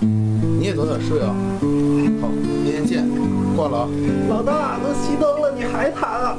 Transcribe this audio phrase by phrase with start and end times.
[0.00, 1.34] 嗯，你也早点睡啊。
[2.20, 2.28] 好，
[2.64, 3.04] 明天见，
[3.56, 3.88] 挂了啊。
[4.28, 6.38] 老大，都熄灯了，你还弹啊？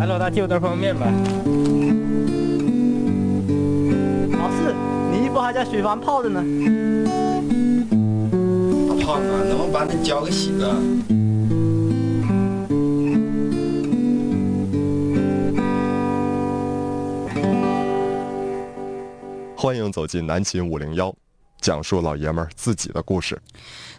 [0.00, 1.06] 哎，老大借我袋方便面呗。
[4.38, 4.74] 老四，
[5.12, 6.42] 你衣服还在水房泡着呢。
[8.88, 10.74] 大胖子，能不能把那脚给洗了？
[19.62, 21.14] 欢迎走进南秦五零幺，
[21.60, 23.40] 讲述老爷们儿自己的故事。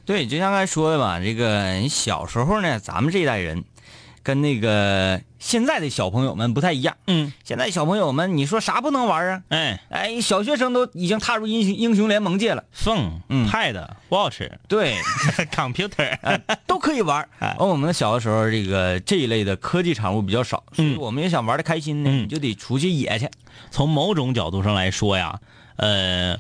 [0.04, 3.64] 对，就像刚才说的吧，这个小时候呢，咱们这一代人
[4.24, 6.98] 跟那个现在的小朋友们不太一样。
[7.08, 9.42] 嗯，现在小朋友们，你说啥不能玩啊？
[9.48, 14.98] 哎哎，小学生都已经踏入英雄英雄联盟界了，，phone、嗯 pad、watch、对，
[15.56, 16.20] computer，
[16.68, 17.26] 都可以玩。
[17.40, 23.30] 哎而我们小的时候，这个这一类的科技产物比较少，所以嗯我们也想玩的开心呢，嗯你就得出去野去。
[23.72, 25.40] 从某种角度上来说呀，
[25.76, 26.40] 呃，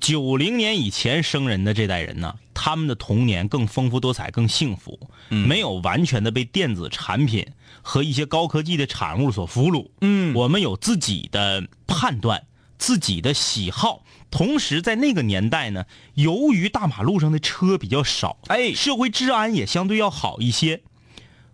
[0.00, 4.98] 九零年以前生人的这代人呢，他们的童年更丰富多彩，更幸福，
[5.28, 7.46] 没有完全的被电子产品
[7.82, 9.88] 和一些高科技的产物所俘虏。
[10.00, 12.46] 嗯我们有自己的判断，
[12.78, 14.02] 自己的喜好。
[14.30, 20.82] 同时，在那个年代呢，由于大马路上的车比较少，哎社会治安也相对要好一些，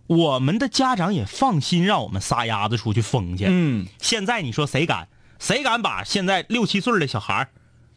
[0.07, 3.45] 我们的家长也放心让我们撒丫子出去疯去。
[3.47, 5.07] 嗯，现在你说谁敢？
[5.41, 7.49] 谁敢把现在六七岁的小孩儿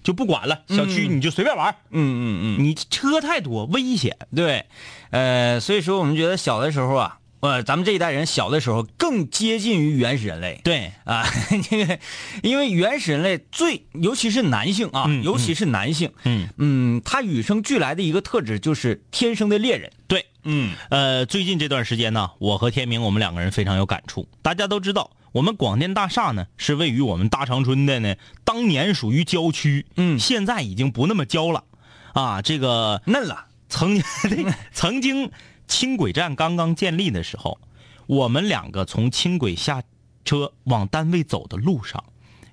[0.02, 0.62] 就不管了？
[0.68, 2.64] 小区你就随便玩儿，嗯嗯嗯。
[2.64, 4.16] 你车太多危险。
[4.34, 4.66] 对，
[5.10, 10.60] 呃，所以说我们觉得小的时候啊，呃，咱们这一代人小的时候更接近于原始人类。
[10.62, 11.24] 对，啊，
[11.70, 11.98] 这个
[12.42, 19.90] 因为原始人类最，尤其是男性啊，嗯尤其是男性，嗯嗯，他与生俱来的一个特质就是天生的猎人。
[20.06, 24.28] 对，嗯呃，最近这段时间呢，我和天明我们两个人非常有感触。
[24.42, 28.14] 大家都知道，我们广电大厦呢是位于我们大长春的呢，
[28.44, 31.64] 当年属于郊区，嗯现在已经不那么郊了，
[32.12, 35.32] 啊，这个嫩了，曾经 曾经
[35.66, 37.58] 轻轨站刚刚建立的时候，
[38.06, 39.82] 我们两个从轻轨下
[40.24, 42.04] 车往单位走的路上，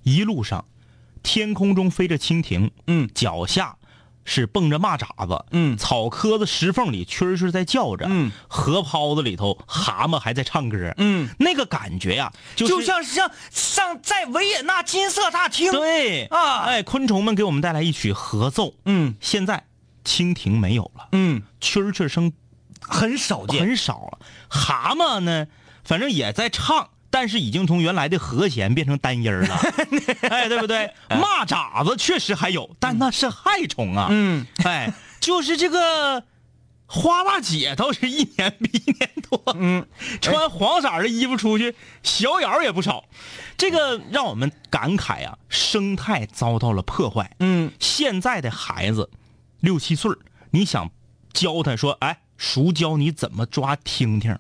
[0.02, 0.66] 一路上
[1.22, 3.78] 天空中飞着蜻蜓，嗯脚下
[4.24, 5.78] 是蹦着蚂蚱子，嗯。
[5.78, 15.72] 草棵子石缝里蛐蛐在叫着，嗯，河泡子里头蛤蟆还在唱歌，嗯，那个感觉呀、就就是像像上在维也纳金色大厅。
[15.72, 16.60] 对啊。
[16.62, 19.16] 哎，昆虫们给我们带来一曲合奏，嗯。
[19.20, 19.66] 现在
[20.06, 22.32] 蜻蜓没有了，嗯，蛐蛐声
[22.80, 23.60] 很少见。
[23.62, 24.20] 很少了。
[24.50, 25.48] 蛤蟆呢，
[25.84, 29.56] 反正也在唱，但是已经从原来的和弦变成单音儿了，
[30.32, 30.92] 哎，对不对？
[31.10, 34.08] 蚂蚱子确实还有，但那是害虫啊。
[34.10, 36.24] 嗯，哎，就是这个
[36.88, 39.86] 花大姐倒是一年比一年多，嗯，
[40.22, 43.04] 穿黄色的衣服出去，小咬也不少。
[43.58, 47.36] 这个让我们感慨啊，生态遭到了破坏。
[47.40, 49.10] 嗯，现在的孩子
[49.60, 50.18] 六七岁儿
[50.52, 50.90] 你想
[51.34, 54.36] 教他说，哎，叔教你怎么抓听听，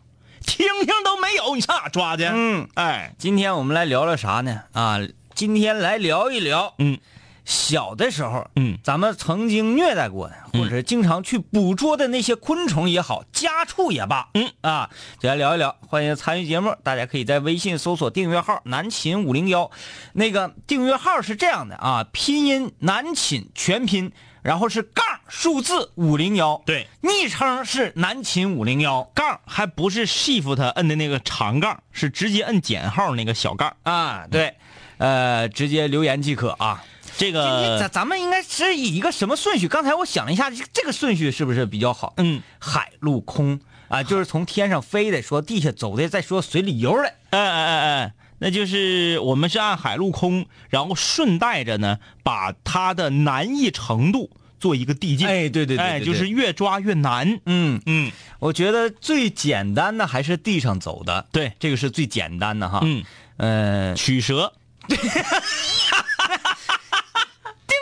[0.45, 2.25] 听听都没有，你上哪抓去？
[2.25, 4.61] 嗯，哎，今天我们来聊聊啥呢？
[4.73, 4.99] 啊，
[5.33, 6.97] 今天来聊一聊，嗯，
[7.45, 8.77] 小的时候，嗯。
[8.83, 14.51] 咱们曾经虐待过的，或者是经常去捕捉的那些昆虫也好，家畜也罢，嗯。
[14.61, 14.89] 啊，
[15.19, 15.75] 就来聊一聊。
[15.87, 19.69] 欢迎参与节目，大家可以在微信搜索订阅号“南秦五零幺”，
[20.13, 24.11] 那个订阅号是这样的啊，拼音南秦全拼，
[24.41, 33.75] 然后是杠数字五零幺，对，昵称是南秦五零幺杠还不是 shift 摁的那个长杠，是直接摁减号那个小杠。
[33.83, 34.55] 啊，对，
[34.97, 36.83] 呃，直接留言即可啊。
[37.17, 39.67] 这咱个咱咱们应该是以一个什么顺序？
[39.67, 42.13] 刚才我想了一下，这这个顺序是不是比较好？
[42.17, 43.59] 嗯，海陆空
[43.89, 47.13] 啊，就是从天上飞的，说地下走的，再说水里游的。
[47.31, 55.27] 哎哎哎哎，那就是我们是按海陆空，然后顺带着呢，把它的难易程度做一个递进。
[55.27, 57.39] 哎对对对哎，就是越抓越难。
[57.45, 62.79] 嗯，嗯我觉得最简单的还是地上走的，对这个是最简单的哈。
[62.81, 63.03] 嗯，
[63.37, 64.51] 呃，曲蛇。
[64.89, 64.97] 叮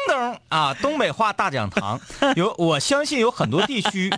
[0.10, 2.02] 咚啊，东北话大讲堂
[2.36, 4.14] 有，我相信有很多地区，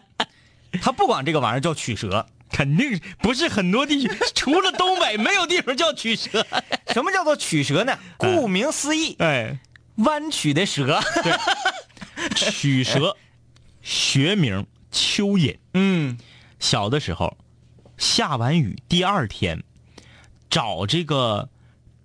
[0.82, 2.26] 他不管这个玩意儿叫曲折。
[2.54, 6.46] 肯定不是很多地区，除了东北，没有地方叫曲蛇。
[6.88, 7.98] 什么叫做曲蛇呢？
[8.18, 9.60] 顾名思义，哎，
[9.96, 11.00] 弯曲的蛇。
[12.36, 13.16] 曲蛇，
[13.82, 15.58] 学名蚯蚓。
[15.74, 16.18] 嗯，
[16.60, 17.38] 小的时候，
[17.98, 19.64] 下完雨第二天，
[20.50, 21.50] 找这个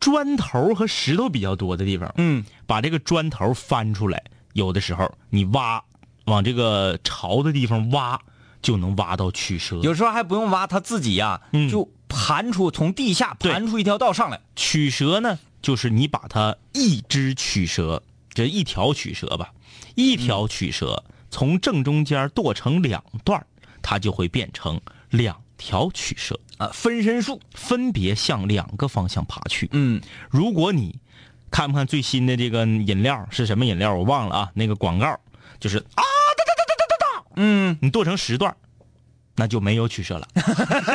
[0.01, 4.23] 砖头和石头比较多的地方，嗯，把这个砖头翻出来，
[4.55, 5.83] 有的时候你挖，
[6.25, 8.19] 往这个潮的地方挖，
[8.67, 9.77] 就能挖到曲蛇。
[9.77, 14.41] 有时候还不用挖，他自己呀、嗯就盘出从地下盘出一条道上来。
[14.57, 19.53] 曲蛇呢，就是你把它一只曲蛇，这一条曲蛇吧，
[19.95, 23.47] 一条曲蛇从正中间剁成两段
[23.83, 24.81] 它就会变成
[25.11, 27.41] 两条曲蛇，啊，分身术。
[27.55, 29.69] 分别向两个方向爬去。
[29.71, 30.99] 嗯，如果你
[31.53, 35.21] 看不看最新的这个饮料是什么饮料，我忘了啊，那个广告
[35.61, 36.03] 就是啊
[37.37, 38.55] 嗯，你剁成十段，
[39.37, 40.27] 那就没有曲蛇了，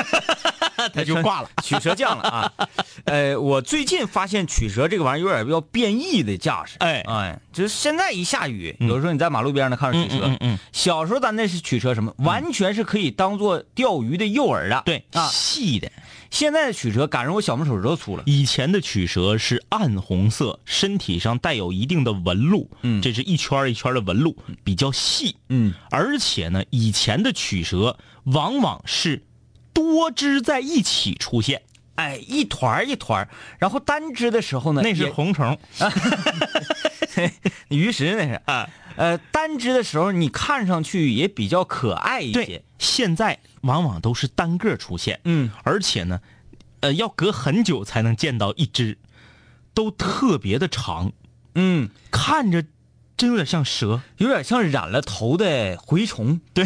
[0.93, 1.49] 它就挂了。
[1.63, 2.51] 曲蛇降了啊。
[3.05, 6.77] 呃，我最近发现曲蛇这个玩意儿有点要变异的架势。
[6.79, 14.81] 哎哎，就是现在一下雨，有时候你在马路边上看着曲蛇，嗯嗯小时候咱那是曲蛇什么，完全是可以当做钓鱼的诱饵的。
[14.85, 15.91] 对啊，细的。
[16.31, 18.23] 现在的曲蛇赶上我小拇手指头粗了。
[18.25, 23.01] 以前的曲蛇是暗红色，身体上带有一定的纹路，嗯。
[23.01, 29.23] 这是一圈一圈的纹路，比较细，嗯，而且呢，以前的曲蛇往往是
[29.73, 31.61] 多只在一起出现，
[31.95, 33.27] 哎，一团一团，
[33.59, 35.59] 然后单只的时候呢，那是红虫，
[37.69, 38.69] 鱼食那是啊。
[38.97, 46.19] 呃，单只的时候你看上去也比较可爱一些对。，现在往往都是单个出现，嗯，而且呢，
[46.81, 48.97] 呃，要隔很久才能见到一只，
[49.73, 51.13] 都特别的长，
[51.55, 52.65] 嗯，看着
[53.15, 56.65] 真有点像蛇，有点像染了头的蛔虫， 对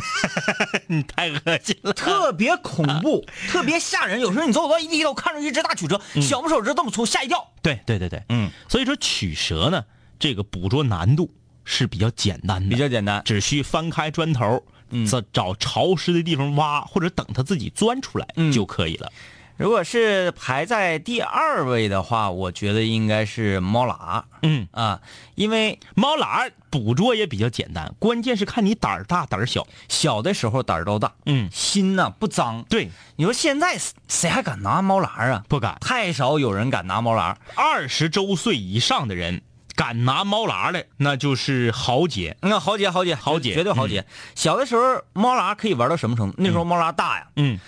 [0.87, 1.93] 你太恶心了。
[1.93, 4.19] 特别恐怖，特别吓人。
[4.19, 7.51] 有时候你走走到一低头，看着一只大曲蛇，小拇手指这么粗，吓一跳。
[7.61, 9.85] 对对对对，嗯，所以说曲蛇呢，
[10.19, 11.29] 这个捕捉难度
[11.63, 13.21] 是比较简单的，比较简单。
[13.25, 14.63] 只需翻开砖头，
[15.09, 19.11] 再找潮湿的地方挖，或者等它自己钻出来嗯就可以了。
[19.57, 24.99] 如果是排在第二位的话，我觉得应该是猫喇嗯，啊，
[25.35, 29.65] 因为猫喇捕捉也比较简单，关键是看你胆儿大胆儿小。
[29.87, 32.65] 小的时候胆儿都大，嗯，心呐不脏。
[32.67, 35.45] 对，你说现在谁还敢拿猫喇啊？
[35.47, 35.77] 不敢。
[35.79, 37.37] 太少有人敢拿猫喇。
[37.55, 39.41] 二十周岁以上的人
[39.75, 42.37] 敢拿猫喇来，那就是豪杰。
[42.41, 44.05] 那豪杰，豪杰，豪杰绝对豪杰。
[44.33, 46.35] 小的时候猫喇可以玩到什么程度？
[46.37, 47.59] 那时候猫喇大呀，嗯，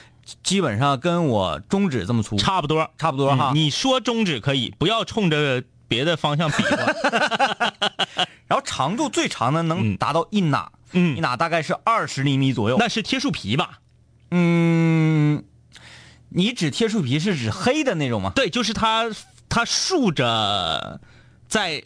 [0.43, 3.51] 基本上跟我中指这么粗，差不多，差不多哈。
[3.53, 6.77] 嗯你说中指可以，不要冲着别的方向比划。
[8.47, 12.77] 然后长度最长的能嗯达到一哪，嗯一哪大概是二十厘米左右。
[12.79, 13.79] 那是贴树皮吧？
[14.31, 15.43] 嗯，
[16.29, 18.31] 你指贴树皮是指黑的那种吗？
[18.35, 19.05] 对，就是它，
[19.49, 21.01] 它竖着
[21.47, 21.83] 在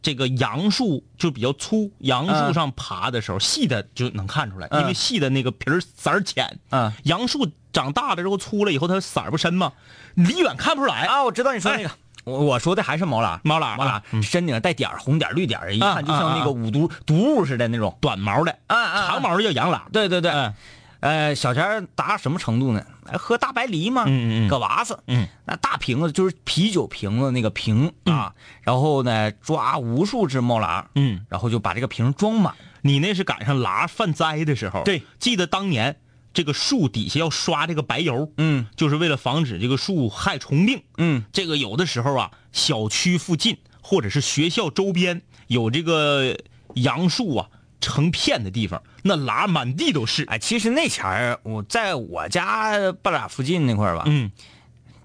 [0.00, 6.58] 这个杨树就比较粗杨树上爬的时候，细的就能看出来，嗯因为细的那个皮儿色儿浅。
[6.70, 9.72] 嗯杨树长大了之后粗了以后，它色儿不深嘛，
[10.14, 11.06] 离远看不出来。
[11.06, 11.90] 啊，我知道你说那个。
[12.24, 17.98] 我我说的还是毛喇，毛喇毛喇嗯身顶上带点儿红点儿绿点儿，一啊看就像那个五毒毒物似的那种。
[18.00, 19.80] 短毛的，啊长毛的叫羊喇。
[19.90, 20.54] 对对对，嗯
[21.00, 22.84] 呃，小钱儿达什么程度呢？
[23.06, 32.54] 哎喝大白梨嘛，嗯嗯嗯搁娃子，嗯，那大瓶子就是啤酒瓶子那个瓶啊，然后呢抓无数只猫喇，嗯，然后就把这个瓶装满。
[32.82, 34.82] 你那是赶上喇犯灾的时候。
[34.84, 35.96] 对，记得当年
[36.34, 40.82] 这个树底下要刷这个白油，嗯就是为了防止这个树害虫病。
[40.98, 46.36] 嗯，这个有的时候啊，小区附近或者是学校周边有这个
[46.74, 47.48] 杨树啊
[47.82, 50.24] 成片的地方，那喇满地都是。
[50.24, 54.30] 哎，其实那前儿我在我家半拉附近那块儿吧，嗯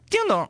[0.10, 0.50] 叮咚，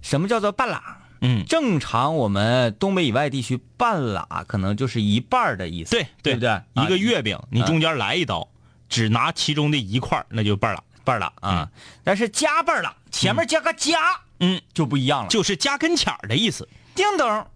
[0.00, 0.98] 什么叫做半拉？
[1.20, 6.62] 嗯，正常我们东北以外地区半拉可能就是一半儿的意思，对对不对？
[6.74, 8.46] 一个啊月饼你中间来一刀，
[8.88, 10.82] 只拿其中的一块儿那就半拉。
[11.04, 11.70] 半儿拉啊，
[12.04, 13.98] 但是加半儿拉前面加个加，
[14.40, 15.28] 嗯，就不一样了。
[15.28, 16.68] 就是加跟前儿的意思。
[16.98, 17.46] 叮咚，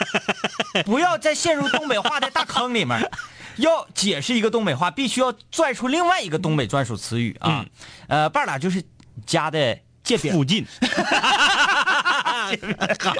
[0.86, 3.10] 不要再陷入东北话的大坑里面。
[3.58, 7.66] 要解释一个东北话，必须要拽出另外一个东北专属词语啊。
[8.08, 8.82] 呃，半拉就是
[9.26, 10.66] 家的界边附近，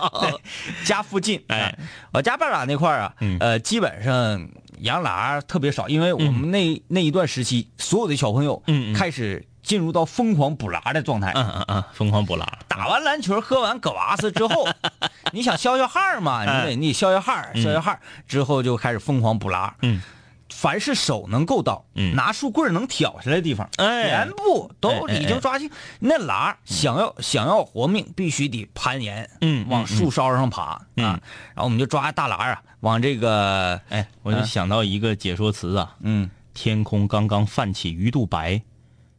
[0.01, 0.41] 好，
[0.87, 1.45] 家附近。
[1.49, 1.59] 哎。
[1.59, 1.73] 啊，
[2.15, 3.37] 我家半拉那块儿啊，嗯。
[3.41, 8.63] 呃，基本上羊喇特别少，因为我们那、那一段时期，所有的小朋友
[8.97, 11.33] 开始进入到疯狂补拉的状态。
[11.35, 14.69] 嗯嗯嗯，疯狂补拉，打完篮球，喝完葛瓦斯之后，
[15.33, 16.45] 你想消消汗嘛？
[16.45, 19.75] 你得你消消汗儿，消消汗之后就开始疯狂补拉。
[19.83, 20.03] 嗯，
[20.51, 25.71] 凡是手能够到，嗯拿树棍能挑下来的地方，哎全部都已经抓进。
[26.01, 31.21] 那拉想要想要活命，必须得攀岩，嗯往树梢上爬嗯啊。
[31.55, 38.61] 然后我们就抓大拉啊，往这个，哎，我就想到一个解说词啊，嗯，天空刚刚泛起鱼肚白，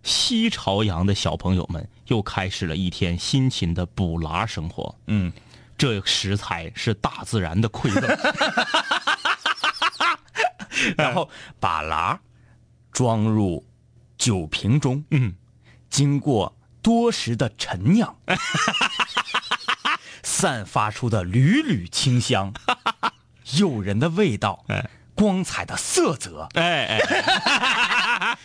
[0.03, 4.95] 西朝阳的小朋友们又开始了一天辛勤的捕拉生活。
[5.07, 5.31] 嗯，
[5.77, 8.03] 这食材是大自然的馈赠。
[10.97, 11.29] 然后
[11.59, 12.19] 把拉
[12.91, 13.65] 装入
[14.17, 15.33] 酒瓶中，嗯，
[15.89, 18.17] 经过多时的陈酿，
[20.21, 22.53] 散发出的缕缕清香，
[23.57, 26.49] 诱人的味道，哎光彩的色泽。
[26.55, 28.37] 哎哎，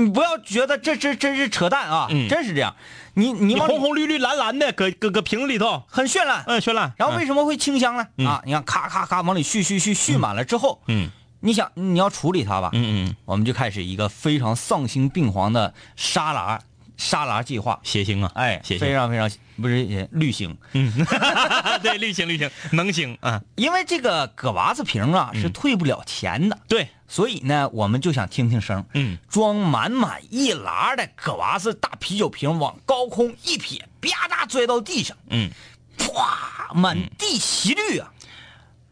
[0.00, 2.28] 你不要觉得这这真是扯淡啊，嗯。
[2.28, 2.74] 真是这样。
[3.14, 6.92] 你你红红绿绿蓝蓝的，搁搁搁瓶子里头，很绚烂，嗯，绚烂。
[6.96, 8.06] 然后为什么会清香呢？
[8.18, 8.26] 嗯。
[8.26, 11.10] 啊，你看咔咔咔往里续续续续满了之后，嗯。
[11.40, 16.58] 你想你要处理它吧，嗯嗯，我们就开始一个非常丧心病狂的沙拉
[16.96, 17.78] 沙拉计划。
[17.84, 18.80] 血腥啊，哎，血腥。
[18.80, 20.92] 非常非常不是也绿星，嗯。
[21.82, 35.50] 对，绿星绿星能星啊，因为这个葛娃子瓶啊是退不了钱的，对，所以呢，我们就想听听声，嗯，装满满一拉的葛娃子大啤酒瓶往高空一撇，啪嗒摔到地上，嗯，
[35.96, 38.12] 唰，满地席绿啊，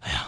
[0.01, 0.27] 哎呀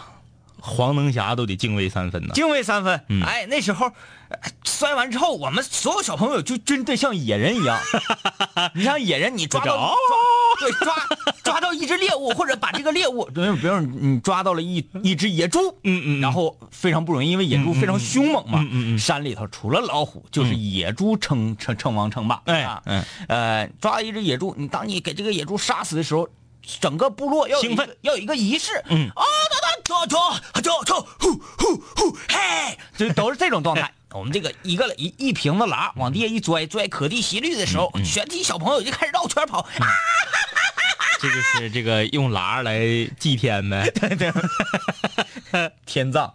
[0.59, 2.33] 黄能侠都得敬畏三分呐。
[2.33, 3.01] 敬畏三分。
[3.07, 3.23] 嗯。
[3.23, 3.85] 哎，那时候
[4.27, 4.37] 呃
[4.77, 7.79] 摔完之后，我们所有小朋友就真的像野人一样。
[8.75, 9.95] 你像野人，你抓到哦
[10.59, 10.95] 抓对抓
[11.43, 18.59] 抓到一只猎物，或者把这个猎物，比如比如你抓到了一一只野猪，嗯嗯嗯然后非常不容易，因为野猪非常凶猛嘛。
[18.61, 22.39] 嗯嗯嗯山里头除了老虎，就是野猪称称称王称霸。
[22.45, 26.29] 哎啊嗯呃，抓到一只野猪，你当你给这个野猪杀死的时候。
[26.81, 29.23] 整个部落要有一个兴奋要有一个仪式，嗯啊，
[29.85, 33.89] 哒哒哒哒哒哒，呼呼呼，嘿，就都是这种状态。
[34.13, 39.87] 我们这个一个一一瓶子拉往地下一拽，拽可地吸绿的时候，全体小朋友就开始绕圈跑，啊，
[41.19, 42.79] 这就是这个用喇来
[43.19, 43.91] 祭天呗。
[43.91, 44.31] 对 对
[45.85, 46.31] 天葬，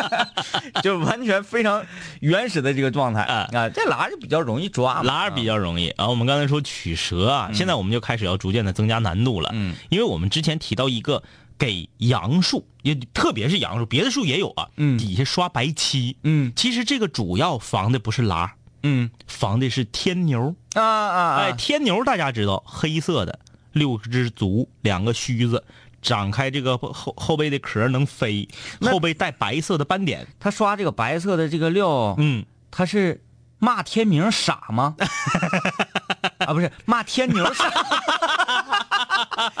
[0.82, 1.84] 就完全非常
[2.20, 3.68] 原始的这个状态啊啊。
[3.68, 6.06] 这拉就比较容易抓嘛，喇比较容易啊。
[6.06, 9.50] 我们刚才说取蛇啊，现在我们就开始要逐渐的增加难度了。
[9.54, 11.22] 嗯，因为我们之前提到一个
[11.58, 16.16] 给杨树，也特别是杨树，别的树也有啊，嗯底下刷白漆。
[16.22, 18.50] 嗯其实这个主要防的不是喇儿，
[18.82, 20.54] 嗯防的是天牛。
[20.74, 23.38] 啊啊哎，啊，天牛大家知道，黑色的，
[23.72, 25.64] 六只足，两个须子。
[26.02, 28.48] 展开这个后后背的壳能飞，
[28.80, 30.24] 后背带白色的斑点。
[30.38, 33.24] 他刷这个白色的这个料，嗯，他是
[33.58, 34.94] 骂天明傻吗？
[36.38, 37.64] 啊，不是骂天牛傻，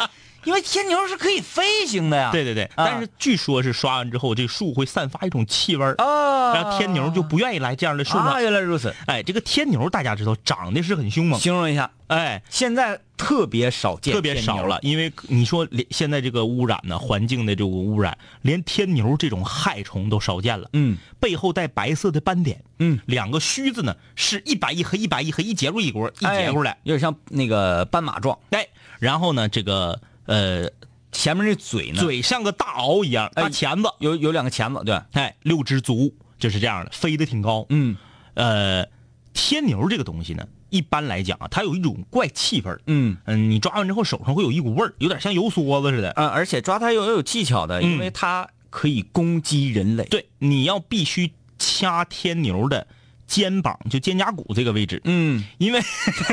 [0.46, 2.30] 因为天牛是可以飞行的呀。
[2.32, 2.86] 对对对，啊。
[2.86, 8.26] 但是据说是刷完之后，这个树会散发一种气味儿，啊，然后天牛就不愿意来这样的树上。
[8.26, 8.94] 啊，原来如此。
[9.06, 14.78] 哎，这个天牛大家知道长得是很凶猛，形容一下，哎，现在特别少见，特别少了，。
[14.82, 20.70] 因为你说连现在这个污染呢，环境的这个污染，连天牛这种害虫都少见了。
[20.72, 20.96] 嗯。
[21.18, 26.72] 背后带白色的斑点，嗯，两个须子呢是一白一黑，一白一黑，一截入一锅，一截过来。
[26.72, 28.68] 哎，有点像那个斑马状，哎，
[29.00, 30.68] 然后呢，这个呃
[31.12, 37.64] 前面这嘴呢，嘴像个大鳌一样，大哎钳子，有有两个钳子，对，哎，六只足就是这样的，飞得挺高。
[37.70, 37.96] 嗯
[38.34, 38.86] 呃，
[39.32, 42.78] 天牛这个东西呢，一般来讲啊，它有一种怪气味儿。
[42.86, 46.10] 嗯嗯，你抓完之后手上会有一股味儿，有点像油梭子似的。
[46.16, 50.04] 嗯，而且抓它又有技巧的，嗯因为它可以攻击人类。
[50.04, 52.86] 对，你要必须掐天牛的
[53.26, 55.80] 肩膀，就肩胛骨这个位置，嗯，因为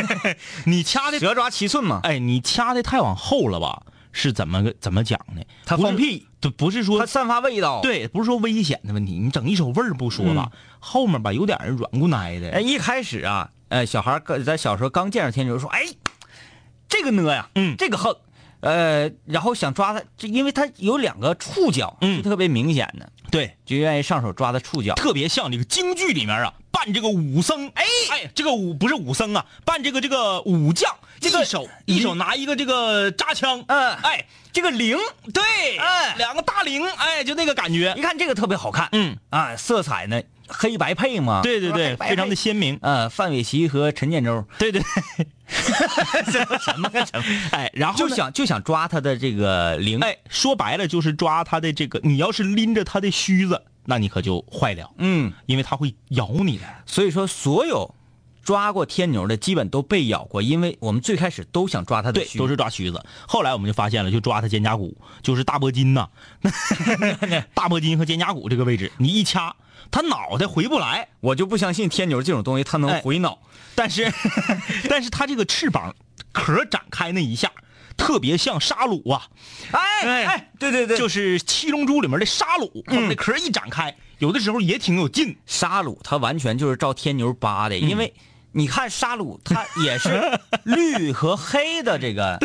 [0.65, 3.83] 你掐的，蛇抓七寸嘛，哎，你掐的太往后了吧？
[4.11, 5.41] 是怎么个怎么讲呢？
[5.41, 12.51] 不是它放屁，对，不是说他散发味道。，对，不是说危险的问题，你整一手味儿不说吧，后面吧有点软骨奶的。
[12.51, 15.87] 哎，一开始啊，哎，小孩在小时候刚见着天牛，说，哎，
[16.87, 18.15] 这个呢呀，嗯这个横，
[18.63, 24.93] 呃，然后想抓它，就因为它有两个触角嗯是特别明显的，对，就愿意上手抓它触角。
[24.95, 34.97] 特别像这个京剧里面啊，扮这个武僧，哎哎，这个武不是武僧啊，扮这个这个武将，这个一手一手拿一个这个扎枪，嗯哎，这个铃，
[35.33, 44.45] 对，哎两个大铃，哎，就那个感觉一，看这个特别好看，嗯，啊，色彩呢黑白配嘛，对对对，非常的鲜明，呃，范玮琪和陈建州。
[44.57, 44.81] 对对，
[45.47, 46.91] 什么什么，
[47.51, 56.63] 哎，然后就想就想抓他的这个灵，哎，说白了就是抓他的这个，你要是拎着他的须子，那你可就坏了，嗯，因为他会咬你的。
[56.85, 57.93] 所以说所有
[58.43, 63.03] 抓过天牛的基本都被咬过，因为我们最开始都想抓他的都是抓须子。
[63.27, 66.09] 后来我们就发现了，就抓他肩胛骨，就是大脖筋呐，
[67.53, 69.55] 大脖筋和肩胛骨这个位置，你一掐，
[69.93, 72.99] 它脑袋回不来，我就不相信天牛这种东西它能哎。
[73.01, 73.37] 回脑，
[73.75, 74.11] 但是
[74.89, 75.93] 但是它这个翅膀
[76.31, 77.51] 壳展开那一下，
[77.95, 79.27] 特别像沙鲁啊，
[79.71, 85.37] 哎哎哎，对对对，就是《七龙珠》里面的沙鲁，它那壳一展开，有的时候也挺有劲。
[85.45, 87.69] 沙鲁它完全就是照天牛扒嗯。
[87.69, 88.11] 的，因为
[88.51, 90.09] 你看沙鲁它也是
[90.65, 92.39] 绿和黑的这个，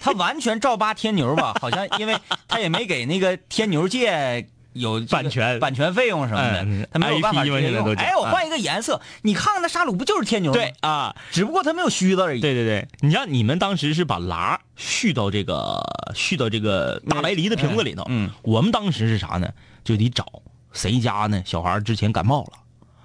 [0.00, 1.54] 它完全照扒天牛吧？
[1.60, 2.16] 好像因为
[2.48, 7.84] 它也没给那个天牛界有版权版权费用什么哎的，他没有办法 IP 直接用。
[7.84, 10.58] 嘛现在都哎，我换一个颜色，你看看那沙鲁不就是天牛吗？
[10.58, 12.40] 对，啊，只不过它没有须子而已。
[12.40, 15.82] 对对对，你像你们当时是把蜡续到这个
[16.14, 19.48] 续到这个大白梨的瓶子里头，嗯，我们当时是啥呢？
[19.82, 20.24] 就得找
[20.72, 21.42] 谁家呢？
[21.44, 22.52] 小孩之前感冒了，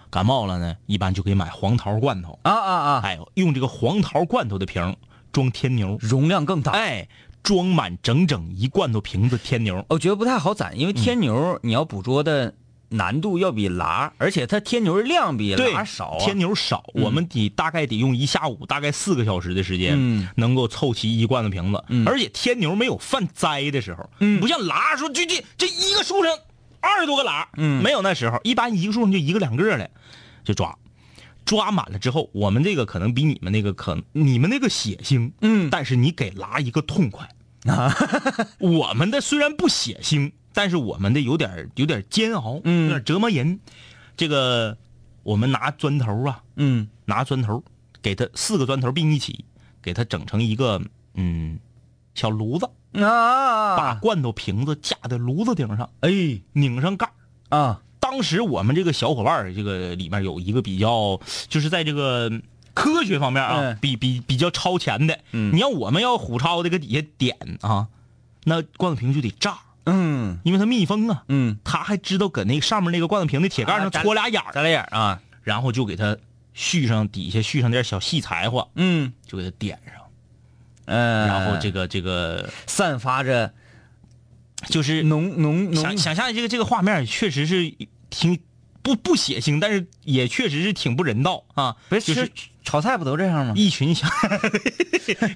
[0.10, 4.96] 感冒了呢，一般就给买黄桃罐头，啊啊啊，哎，用这个黄桃罐头的瓶
[5.32, 6.74] 装天牛，容量更大。
[6.74, 7.08] 哎，
[7.46, 9.86] 装满整整一罐头瓶子天牛。
[9.88, 12.56] 我觉得不太好攒，因为天牛你要捕捉的
[12.90, 16.18] 难度要比喇，而且它天牛的量比对喇少啊。
[16.20, 20.28] 天牛少，我们得大概得用一下午，大概四个小时的时间，嗯。
[20.38, 21.84] 能够凑齐一罐子瓶子。
[21.90, 22.08] 嗯。
[22.08, 24.42] 而且天牛没有犯灾的时候，嗯。
[24.42, 26.36] 不像喇说这这这一个树上
[26.80, 27.84] 二十多个喇，嗯。
[27.84, 29.92] 没有那时候，一般一个树上就一个两个的，
[30.44, 30.76] 就抓，
[31.46, 35.70] 抓满了之后，我们这个可能比你们那个可你们那个血腥，嗯。
[35.70, 37.30] 但是你给剌一个痛快。
[38.60, 42.84] 我们的虽然不血腥，但是我们的有点有点煎熬，嗯。
[42.84, 43.60] 有点折磨人。
[44.16, 44.78] 这个
[45.24, 46.88] 我们拿砖头啊，嗯。
[47.06, 47.64] 拿砖头
[48.02, 49.46] 给它四个砖头并一起，
[49.82, 50.82] 给它整成一个
[51.16, 51.60] 嗯
[52.14, 56.40] 小炉子啊，把啊，罐头瓶子架在炉子顶上，哎。
[56.54, 57.14] 拧上盖儿。
[57.58, 62.30] 啊，当时我们这个小伙伴儿这个里面有一个比较，就是在这个
[62.76, 63.78] 科学方面啊，嗯。
[63.82, 65.18] 比比比较超前的。
[65.32, 65.56] 嗯。
[65.56, 67.88] 你要我们要虎超的搁底下点啊，
[68.44, 70.38] 那罐子瓶就得炸，嗯。
[70.44, 71.24] 因为它密封啊。
[71.30, 76.16] 嗯，他还知道搁那上面那个罐子瓶的铁盖上啊戳俩眼儿，戳俩眼儿啊，然后就给它
[76.54, 79.12] 续上底下续上点小细柴火，嗯。
[79.26, 79.96] 就给它点上，
[80.86, 83.54] 嗯，然后这个这个散发着
[84.68, 85.76] 就是浓浓浓。
[85.76, 87.74] 想想象这个这个画面确实是
[88.10, 88.40] 挺
[88.82, 91.76] 不不血腥，但是也确实是挺不人道啊。
[91.90, 93.54] 不就是吃炒菜不都这样吗？
[93.56, 94.08] 一群小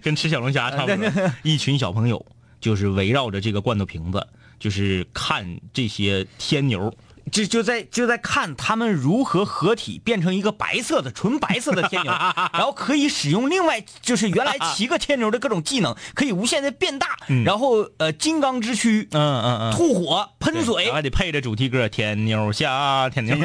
[0.02, 2.26] 跟吃小龙虾差不多， 一群小朋友
[2.60, 4.28] 就是围绕着这个罐头瓶子，
[4.60, 6.94] 就是看这些天牛。
[7.32, 12.12] 就就在就在看他们如何合体变成一个白色的纯白色的天牛，
[12.52, 17.16] 然后可以使用另外就是原来七个天牛的各种技能，可以无限的变大，
[17.46, 23.36] 然后呃金刚之躯，嗯嗯嗯，吐火喷水对然后，还得配着主题歌《天牛下天牛》。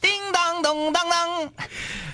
[0.00, 1.52] 叮当咚当当，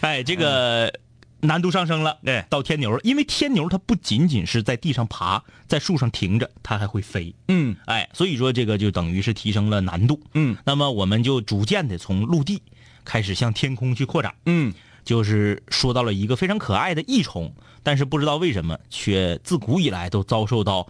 [0.02, 0.92] 哎，这个
[1.40, 7.34] 难度上升了，对到天牛了，因为天牛它不仅仅是在地上爬，在树上停着，它还会飞。
[7.48, 10.20] 嗯哎，所以说这个就等于是提升了难度。
[10.34, 12.62] 嗯那么我们就逐渐的从陆地
[13.04, 17.50] 开始向天空去扩展，嗯就是说到了一个非常可爱的益虫，
[17.82, 20.86] 但是不知道为什么却自古以来都遭受到，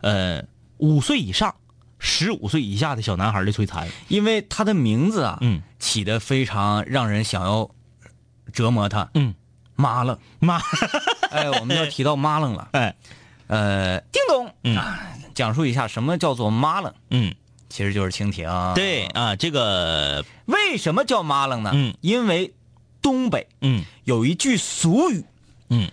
[0.00, 0.42] 呃，
[0.76, 1.52] 五岁以上、
[1.98, 3.88] 十五岁以下的小男孩的摧残。
[4.06, 7.68] 因为它的名字啊，嗯起的非常让人想要
[8.52, 9.34] 折磨他，嗯，
[9.76, 10.60] 妈愣，妈，
[11.30, 12.94] 哎，我们要提到妈愣了，哎，
[13.46, 14.76] 呃，叮咚，嗯。
[14.76, 15.00] 啊，
[15.34, 17.34] 讲述一下什么叫做妈愣，嗯，
[17.68, 21.70] 其实就是蜻蜓，对，啊，这个，为什么叫妈愣呢？
[21.74, 22.52] 嗯，因为
[23.00, 23.84] 东北嗯。
[24.04, 25.22] 有一句俗语，
[25.68, 25.90] 嗯，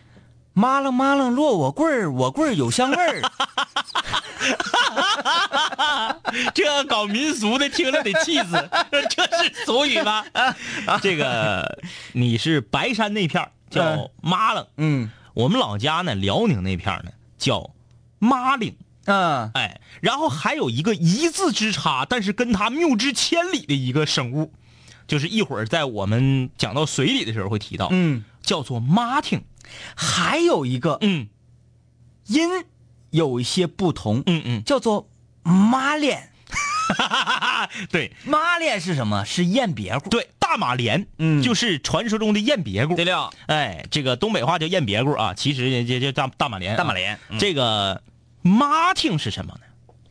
[0.58, 3.22] 妈楞妈楞落我棍儿，我棍儿有香味儿。
[6.54, 8.70] 这搞民俗的听了得气死，
[9.10, 10.24] 这是俗语吗？
[11.04, 11.78] 这个
[12.14, 15.12] 你是白山那片儿叫麻楞，嗯。
[15.34, 17.72] 我们老家呢辽宁那片儿呢叫
[18.20, 19.52] 妈岭，嗯。
[19.56, 24.54] 哎，然后还有一个一字之差，但是跟它谬之千里的一个生物，
[25.06, 29.44] 就是一会儿在我们讲到水里的时候会提到，嗯，叫做妈挺，
[29.96, 31.28] 还有一个嗯
[32.28, 32.50] 音
[33.10, 35.10] 有一些不同，嗯嗯，叫做
[35.44, 36.32] 马脸。
[37.90, 39.26] 对马脸是什么？
[39.26, 40.10] 是雁别骨。
[40.10, 42.96] 对，大马莲，嗯就是传说中的雁别骨。
[42.96, 46.78] 对了，哎，这个东北话叫雁别骨啊，其实这这叫大大马莲啊。
[46.78, 48.04] 大马莲嗯这个
[48.44, 49.62] 妈听是什么呢？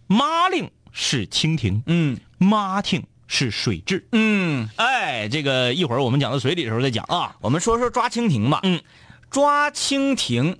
[0.09, 4.05] 妈令是蜻蜓，嗯妈听是水蛭。
[4.13, 7.37] 嗯，哎，这个一会儿我们讲到水里的时候再讲啊。
[7.41, 8.61] 我们说说抓蜻蜓吧。
[8.63, 8.81] 嗯，
[9.29, 10.57] 抓蜻蜓，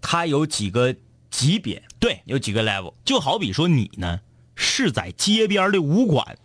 [0.00, 0.96] 它有几个
[1.30, 2.94] 级别，对，有几个 level。
[3.04, 4.20] 就好比说你呢
[4.54, 6.38] 是在街边的武馆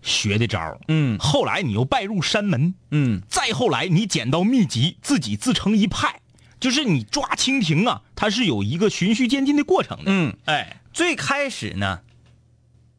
[0.00, 6.20] 学的招儿嗯后来你又拜入山门，嗯再后来你捡到秘籍，自己自成一派。
[6.58, 10.04] 就是你抓蜻蜓啊，它是有一个循序渐进的过程的。
[10.06, 12.00] 嗯，哎，最开始呢，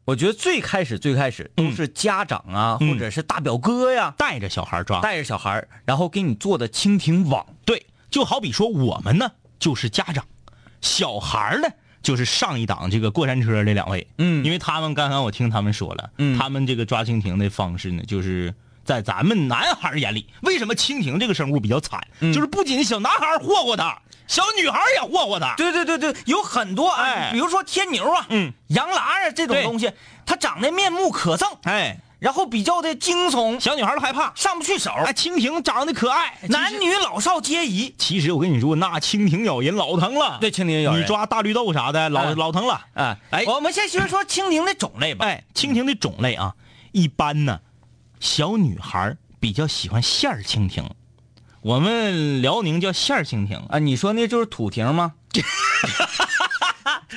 [0.08, 2.88] 我觉得最开始最开始都是家长啊，嗯。
[2.88, 7.44] 或者是大表哥呀，带着小孩抓，带着小孩，然后给你做的蜻蜓网。
[7.66, 10.24] 对，就好比说我们呢就是家长，
[10.80, 11.68] 小孩呢
[12.00, 14.42] 就是上一档这个过山车这两位，嗯。
[14.42, 16.38] 因为他们刚刚我听他们说了，嗯。
[16.38, 22.00] 他们这个抓蜻蜓的方式呢，就是在咱们男孩眼里，为什么蜻蜓这个生物比较惨？
[22.20, 22.32] 嗯。
[22.32, 25.54] 就是不仅小男孩霍霍它，小女孩也霍霍他。
[25.56, 29.90] 对对对对，有很多啊，哎比如说天牛啊，嗯，羊喇啊这种东西，
[30.24, 34.32] 它长得面目可憎，哎，然后比较的惊悚，小女孩都害怕。
[34.34, 37.94] 上不去手，哎，蜻蜓长得可爱，男女老少皆宜。
[37.96, 40.36] 其实我跟你说，那蜻蜓咬人老疼了。
[40.40, 42.80] 对，蜻蜓咬人你抓大绿豆啥的，老、哎老疼了。
[42.94, 45.24] 啊，哎我们先说说蜻蜓的种类吧。
[45.24, 46.54] 哎，蜻蜓的种类啊，
[46.92, 47.60] 一般呢，
[48.20, 50.84] 小女孩比较喜欢线儿蜻蜓，
[51.68, 55.12] 我们辽宁叫线儿蜻蜓，啊，你说那就是土蜓吗？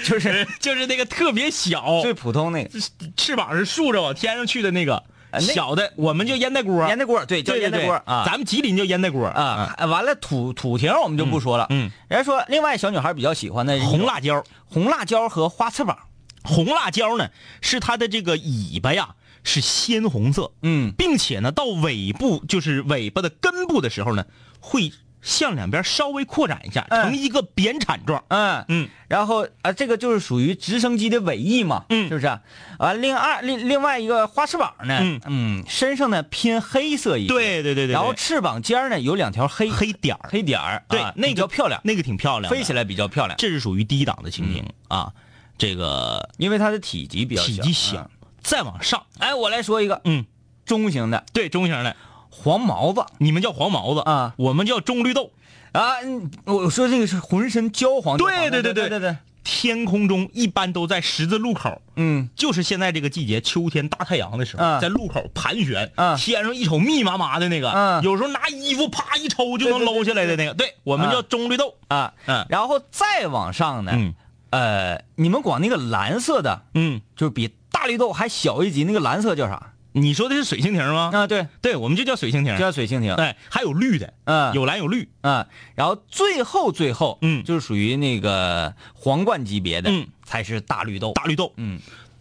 [0.04, 2.80] 就是就是那个特别小，最普通那个
[3.16, 5.02] 翅膀是竖着往天上去的那个。
[5.40, 8.24] 小的我们叫烟袋锅，烟袋锅，对，叫烟袋锅啊。
[8.26, 11.68] 咱们吉林叫烟袋锅啊，完了土土蜓我们就不说了。
[11.70, 15.98] 嗯，人家说另外小女孩比较喜欢的红辣椒，红辣椒和花翅膀。
[16.44, 17.30] 红辣椒呢
[17.62, 20.94] 是它的这个尾巴呀是鲜红色，嗯。
[20.98, 24.26] 并且呢到尾部就是尾巴的根部的时候呢，
[24.60, 28.24] 会向两边稍微扩展一下，嗯成一个扁铲状。
[28.30, 28.66] 嗯。
[28.68, 32.08] 嗯，然后啊，这个就是属于直升机的尾翼嘛，嗯。
[32.08, 32.42] 是不是啊？
[32.80, 35.22] 完另二另另外一个花翅膀呢，嗯。
[35.28, 45.14] 嗯，身上呢偏黑色一些，对对对对，然后翅膀尖呢有两条黑黑点儿，黑点儿，对啊，那个比较漂亮，那个挺漂亮，飞起来比较漂亮，这是属于低档的蜻蜓、啊，
[45.58, 48.10] 这个因为它的体积比较小，体积小嗯。
[48.42, 50.02] 再往上，哎，我来说一个。
[50.06, 50.26] 嗯，
[50.66, 51.24] 中型的。
[51.34, 51.96] 对，中型的，
[52.30, 53.06] 黄毛子。
[53.20, 54.34] 你们叫黄毛子啊。
[54.38, 55.32] 我们叫中绿豆。
[55.72, 62.30] 啊，嗯我说这个是浑身焦黄，对对对对对对，天空中一般都在十字路口，嗯。
[62.36, 71.76] 就是现在这个季节，秋天大太阳的时候，嗯在路口盘旋，嗯天上一瞅密麻麻的那个，嗯有时候拿衣服啪一抽就能搂下来的那个，对我们嗯叫中绿豆。
[71.88, 72.46] 啊，嗯。
[72.50, 74.14] 然后再往上呢，嗯。
[74.50, 77.50] 呃，你们管那个蓝色的，嗯，就是比
[77.82, 79.74] 大绿豆还小一级，那个蓝色叫啥？
[79.94, 81.10] 你说的是水蜻蜓吗？
[81.12, 82.56] 啊，对，对，我们就叫水蜻蜓。
[82.60, 83.16] 叫水蜻蜓。
[83.16, 85.10] 哎，还有绿的，嗯，有蓝有绿。
[85.22, 91.14] 嗯，然后最后最后，嗯就是属于那个皇冠级别的，嗯，才是大绿豆。
[91.14, 91.80] 大绿豆，嗯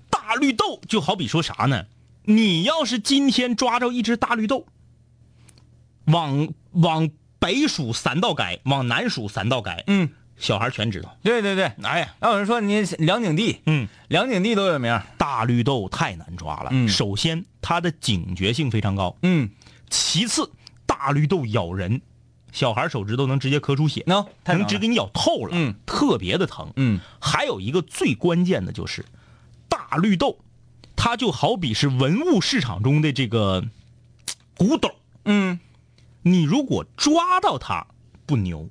[0.09, 1.85] 大绿豆就好比说啥呢？
[2.25, 4.65] 你要是今天抓着一只大绿豆，
[6.07, 10.09] 往往北数三道街，往南数三道街，嗯，
[10.41, 11.17] 小孩全知道。
[11.23, 11.67] 对对对。
[11.85, 15.05] 哎呀，要有人说你梁景帝，嗯，梁景帝都有名儿。
[15.17, 16.71] 大绿豆太难抓了。
[16.73, 19.51] 嗯首先它的警觉性非常高，嗯，
[19.89, 20.51] 其次
[20.87, 22.01] 大绿豆咬人，
[22.53, 26.73] 小孩手指头能直接磕出血，能能直给你咬透了，嗯，特别的疼。
[26.77, 29.05] 嗯还有一个最关键的就是，
[29.69, 30.39] 大绿豆，
[30.97, 33.65] 它就好比是文物市场中的这个
[34.57, 34.91] 古董，
[35.27, 35.61] 嗯
[36.23, 37.87] 你如果抓到它
[38.27, 38.69] 不牛，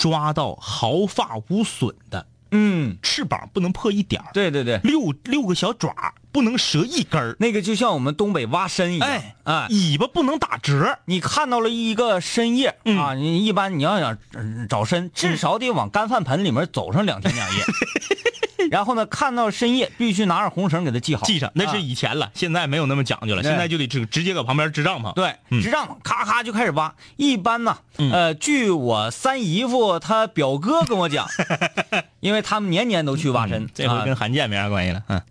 [0.00, 12.98] 抓到毫发无损的，嗯，翅膀不能破一点儿，对对对，六六个小爪不能折一根儿，那个就像我们东北挖参一样，哎啊，尾巴不能打折，你看到了一个参叶、嗯。
[12.98, 17.62] 啊，你一般你要想呃找参，至少得往干饭盆里面走上两天两夜。
[18.70, 25.12] 然后呢，看到深夜必须拿着红绳给他系好，系上，那啊是以前了，现在没有那么讲究了，现在就得直直接搁旁边支帐篷。
[25.14, 26.94] 对，嗯支帐篷咔咔就开始挖。
[27.16, 31.26] 一般呢，嗯呃，据我三姨夫他表哥跟我讲，
[32.20, 35.20] 因为他们年年都去挖参，嗯这回啊跟韩建没啥关系了，嗯。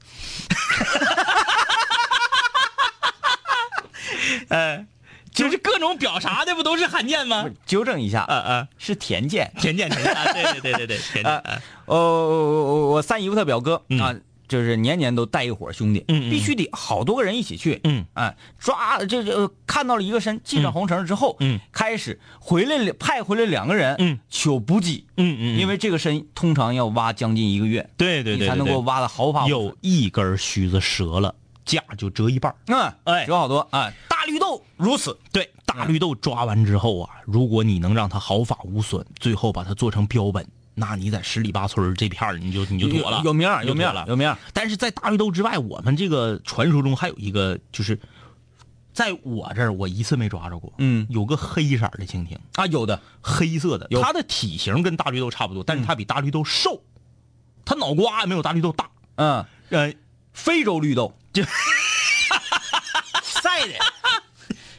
[4.49, 4.85] 呃，
[5.39, 7.45] 就是各种表啥的，不都是罕见吗？
[7.65, 9.51] 纠正一下，啊啊，是田健。
[9.59, 11.41] 田健，田健，啊 对对对对对，田健，啊
[11.85, 13.99] 呃，我我我三姨夫他表哥、嗯。
[13.99, 14.15] 啊，
[14.47, 18.03] 就是年年都带一伙兄弟，必须得好多个人一起去，嗯。
[18.15, 21.59] 哎，抓这这呃看到了一个身，系上红绳之后，嗯。
[21.71, 28.73] 开始回来了派回来两个人，嗯，求补给，嗯嗯，因为这个身通常要挖将近一个月，对对对，你才能对。
[28.73, 29.75] 够挖的毫发有。
[29.81, 31.35] 一根须子折了，
[31.69, 32.55] 价就折一半儿。
[32.67, 44.05] 嗯，哎折好多啊，大绿豆如此，对，大绿豆抓完之后啊，如果你能让它毫发无损，最后把它做成标本，那你在十里八村这片儿你就你就妥了，有有名儿有名了。
[44.07, 47.99] 有名但是在大绿豆之外，我们这个传说中还有一个，就是
[48.91, 51.05] 在我这儿我一次没抓着过，嗯。
[51.09, 52.99] 有个黑色的蜻蜓，啊，有的。
[53.21, 56.81] 黑色的，它的体型跟大绿豆差不多，但是它比大绿豆瘦，
[57.63, 59.93] 它脑瓜也没有大绿豆大，嗯，呃，
[60.33, 61.43] 非洲绿豆就
[63.23, 63.73] 晒的，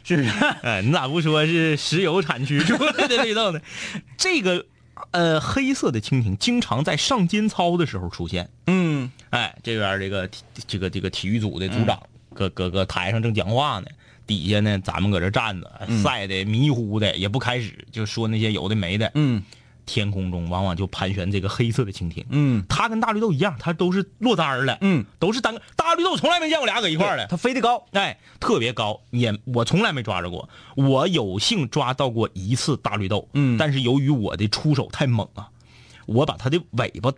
[0.03, 0.29] 是 不是？
[0.63, 3.61] 哎，你咋不说是石油产区出来的绿豆呢？
[4.17, 4.65] 这个
[5.11, 8.49] 呃黑色的蜻蜓经常在上间操的时候出现。
[8.67, 10.29] 嗯哎，这边这个
[10.67, 12.01] 这个这个体育组的组长
[12.35, 13.87] 搁搁搁台上正讲话呢，
[14.27, 19.09] 底下呢咱们搁这站着，晒的迷糊的，也不开始就说那些有的没的。
[19.15, 19.41] 嗯
[19.91, 25.61] 天空中往往就盘旋这个黑色的蜻蜓，嗯它跟大绿豆一样，它都是落单儿了，嗯，都是单个。
[25.75, 30.47] 大绿豆从来没见过俩搁一块儿的，它飞得高，哎，特别高，也我从来没抓着过。
[30.77, 35.49] 我有幸抓到过一次大绿豆，嗯但是由于我的出手太猛啊，
[36.05, 37.11] 我把它的尾巴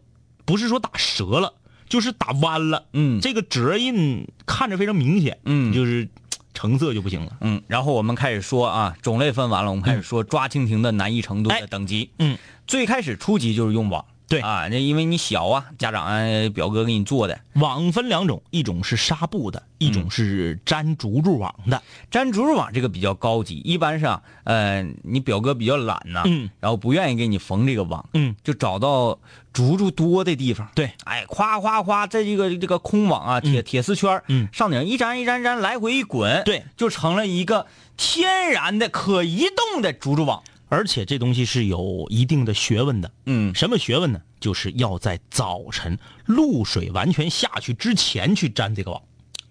[0.43, 1.53] 不是说打折了，
[1.87, 6.09] 就是打弯了，嗯这个折印看着非常明显，嗯就是
[6.55, 12.11] 成色就不行了，嗯，然后我们开始说啊，种类分完了，我们开始说抓蜻蜓的难易程度哎的等级。
[12.19, 12.37] 嗯，
[12.73, 14.39] 最开始初级就是用网，对。
[14.39, 16.23] 啊，那因为你小啊，家长啊
[16.55, 26.49] 表哥给你做的，网分两种，一种是纱布的，一种是粘竹竹网的，粘竹竹网这个比较高级，一般是啊，呃，你表哥比较懒呐、嗯。
[26.59, 29.19] 然后不愿意给你缝这个网，嗯，就找到
[29.53, 34.19] 竹竹多的地方，对，哎，夸夸夸，在这个这个空网啊，铁、铁丝圈
[34.51, 40.41] 上顶一粘一粘粘，来回一滚，对，就成了一个天然的可移动的竹竹网，
[40.73, 43.53] 而且这东西是有一定的学问的，嗯。
[43.53, 44.19] 什么学问呢？
[44.39, 49.01] 就是要在早晨露水完全下去之前去粘这个网。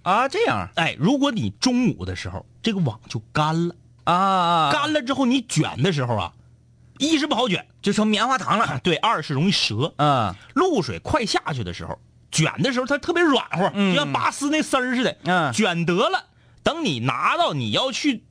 [0.03, 6.33] 啊，这样哎，如果你中午的时候这个网就干了，啊啊，干了之后你卷的时候啊，
[6.99, 9.95] 一是不好卷，就成棉花糖了，对；二是容易折。
[9.99, 12.01] 嗯，露水快下去的时候，
[12.33, 13.95] 卷的时候它特别软和，嗯。
[13.95, 15.17] 就像拔丝那丝儿似的。
[15.23, 15.53] 嗯。
[15.53, 16.25] 卷得了，
[16.65, 18.25] 等你拿到你要去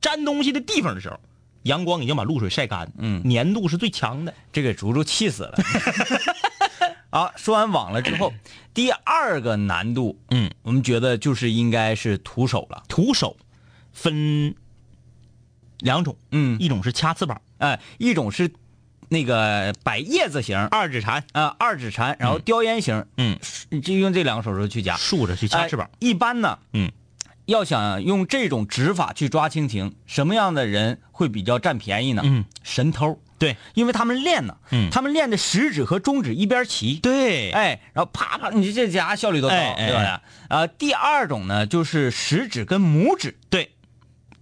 [0.00, 1.20] 粘东西的地方的时候，
[1.62, 4.34] 阳光已经把露水晒干，嗯粘度是最强的。
[4.52, 5.58] 这给竹竹气死了。
[7.10, 8.32] 好，说完网了之后，
[8.72, 12.82] 第二个难度，嗯，我们觉得就是应该是徒手了。
[12.88, 13.36] 徒手
[13.92, 14.54] 分
[15.80, 18.50] 两种，嗯一种是掐翅膀，哎，一种是
[19.10, 24.96] 那个摆叶子型，二指禅，啊，二指禅，然后雕烟型，嗯，你就用这两个手势去夹。
[24.96, 25.96] 竖着去掐翅膀哎。
[25.98, 26.90] 一般呢，嗯，
[27.52, 32.22] 要想用这种指法去抓蜻蜓，什么样的人会比较占便宜呢？
[32.24, 33.56] 嗯，神偷，对。
[33.74, 34.88] 因为他们练呢，嗯。
[34.90, 40.22] 他们练的食指和中指一边齐，对，哎，然后啪啪，你这夹效率多高，对吧？
[40.48, 43.70] 啊，第二种呢，就是食指跟拇指对，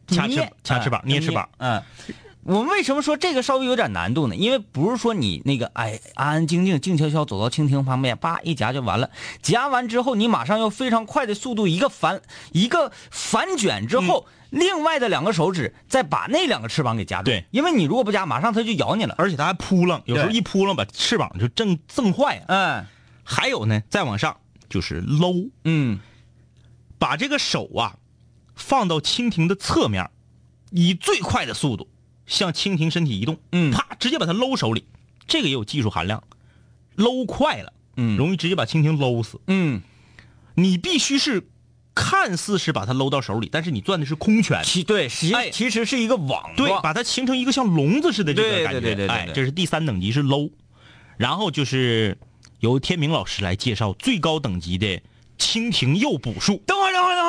[0.06, 1.48] 掐翅捏掐翅膀，哎捏翅膀。
[1.58, 1.82] 嗯，
[2.42, 4.34] 我们为什么说这个稍微有点难度呢？
[4.34, 9.10] 因为不是说你那个哎安安静静、静悄悄走到蜻蜓旁边，叭一夹就完了。
[9.42, 12.22] 夹完之后，你马上用非常快的速度一个反
[12.52, 17.24] 一个反卷之后，另外的两个手指再把那两个翅膀给夹住。
[17.26, 19.14] 对因为你如果不夹，马上它就咬你了。
[19.18, 22.44] 而且它还扑棱，有时候一扑棱把翅膀就震震坏了。
[22.48, 22.86] 嗯
[23.22, 26.00] 还有呢，再往上就是搂，嗯
[26.98, 27.96] 把这个手啊
[28.56, 30.10] 放到蜻蜓的侧面，
[30.70, 31.86] 以最快的速度
[32.30, 34.84] 向蜻蜓身体移动，嗯啪，直接把它搂手里。
[35.26, 36.22] 这个也有技术含量，
[36.94, 39.40] 搂快了，嗯容易直接把蜻蜓搂死。
[39.48, 39.82] 嗯，
[40.54, 41.46] 你必须是
[41.94, 48.80] 看似是把它搂到手里，但是你攥的是空拳，其对，其哎其实是一个网对，把它形成一个像笼子似的这个感觉。
[48.80, 50.50] 对对对对哎，对这是第三等级是搂，
[51.16, 52.16] 然后就是
[52.60, 55.00] 由天明老师来介绍最高等级的
[55.38, 56.62] 蜻蜓诱捕术。
[56.66, 56.76] 等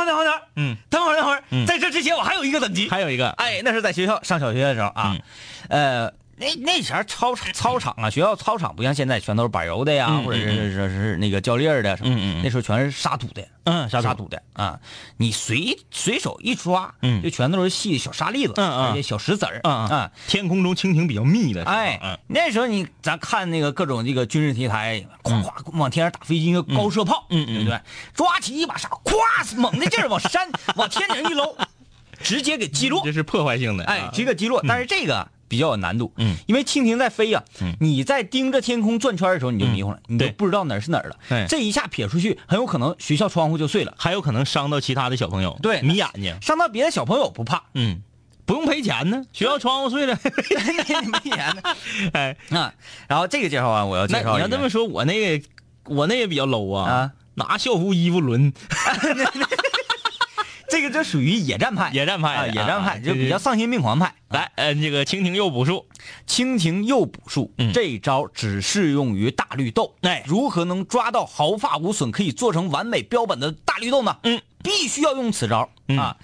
[0.06, 1.66] 会儿，等会儿，等会儿，嗯，等会儿，等会儿，嗯。
[1.66, 5.22] 在这之前我还有一个等级，还有一个，哎，那是在学校上小学的时候啊，嗯。
[5.70, 12.42] 呃，那那前操场操场啊，学校操场不像现在全都是柏油的呀，嗯或者是是是是那个胶粒儿的什么，嗯嗯嗯。
[12.44, 14.80] 那时候全是沙土的，嗯，沙沙土的啊，
[15.18, 17.22] 你随随手一抓，嗯。
[17.22, 18.88] 就全都是细的小沙粒子，嗯嗯。
[18.88, 20.00] 而且小石子儿，嗯嗯。
[20.00, 20.12] 啊。
[20.28, 27.80] 天空中蜻蜓比较密的，哎嗯，那时候你咱看那个各种这个军事题材，咵咵往天上打飞机，那个高射炮，嗯嗯对不对？
[28.16, 31.56] 抓起一把沙，咵，猛的劲儿往山往天顶一搂，
[32.24, 34.64] 直接给击落这，是破坏性的，哎，直接给击落。
[34.68, 36.14] 但是这个比较有难度。
[36.16, 41.18] 嗯，因为蜻蜓在飞呀、嗯你在盯着天空转圈的时候，你就迷糊了，你就不知道哪儿是哪儿了。
[41.28, 43.94] 对这一下撇出去，很有可能学校窗户就碎了。
[43.98, 46.38] 还有可能伤到其他的小朋友，对迷眼睛。
[46.42, 48.02] 伤到别的小朋友不怕，嗯，
[48.46, 50.18] 不用赔钱呢，学校窗户碎了。
[50.90, 51.62] 那你没钱呢。
[52.14, 52.74] 哎，啊，
[53.10, 55.46] 然后这个介绍完，我要那介绍你要这么说，我那个
[55.86, 58.54] 我那也比较 low 啊，啊拿校服衣服抡，
[60.72, 64.16] 这个这属于野战派，野战派啊，野战派啊就比较丧心病狂派。
[64.30, 65.86] 来，呃，这个蜻蜓诱捕术，
[66.26, 67.74] 蜻蜓诱捕术、嗯。
[67.74, 69.94] 这招只适用于大绿豆。
[70.02, 70.24] 哎。
[70.26, 74.16] 如何能抓到毫发无损，可以做成完美标本的大绿豆呢？
[74.24, 76.00] 嗯，必须要用此招、嗯。
[76.00, 76.16] 啊，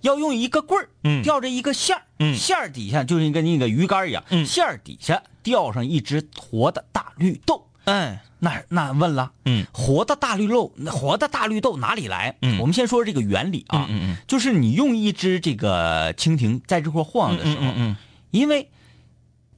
[0.00, 1.22] 要用一个棍儿，嗯。
[1.22, 2.34] 吊着一个线儿，嗯。
[2.34, 4.46] 线儿底下就是跟那个鱼竿一样，嗯。
[4.46, 7.68] 线儿底下吊上一只活的大绿豆。
[7.84, 12.36] 哎，那那问了，嗯，活的大绿豆，活的大绿豆哪里来？
[12.42, 17.96] 嗯我们先说这个原理啊，嗯嗯嗯就是你用一只这个蜻蜓在这块晃的时候，嗯嗯
[18.30, 18.70] 因为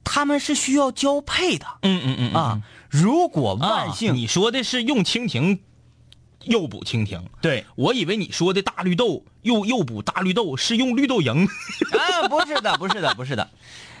[0.03, 2.61] 它们是需要交配的嗯嗯嗯啊。
[2.89, 5.59] 如果万啊幸，你说的是用蜻蜓
[6.43, 11.47] 诱捕蜻蜓，对我以为你说的大绿豆诱诱捕大绿豆是用绿豆蝇。
[11.97, 13.49] 啊，不是的，不是的，不是的，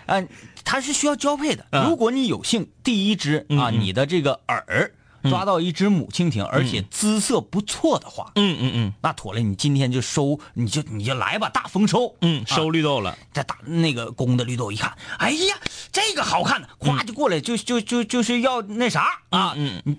[0.05, 0.21] 啊，
[0.63, 1.65] 它是需要交配的。
[1.71, 4.91] 啊如果你有幸第一只啊，你的这个饵
[5.29, 12.13] 抓到一只母蜻蜓，而且姿色不错的话，嗯嗯嗯那妥了，你今天就收，你就你就来吧，大丰收。
[12.19, 13.17] 嗯，收绿豆了。
[13.31, 15.55] 再打那个公的绿豆一看，哎呀，
[15.93, 19.95] 这个好看的，咵就过来，就就就就是要那啥啊，嗯嗯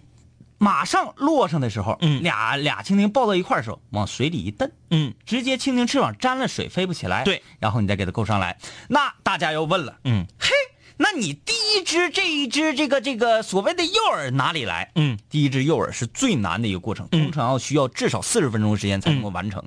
[0.59, 7.25] 马上落上的时候，嗯俩俩蜻蜓抱到一块儿的时候，往水里一蹬，嗯直接蜻蜓翅膀沾了水飞不起来。
[7.25, 8.59] 对，然后你再给它勾上来。
[8.89, 10.51] 那大家要问了，嗯嘿，
[10.97, 14.93] 那你第一只这一只这个这个所谓的诱饵哪里来？
[14.95, 19.63] 嗯第一只诱饵是最难的一个过程，通常要需要至少四十分钟的时间才能够完成。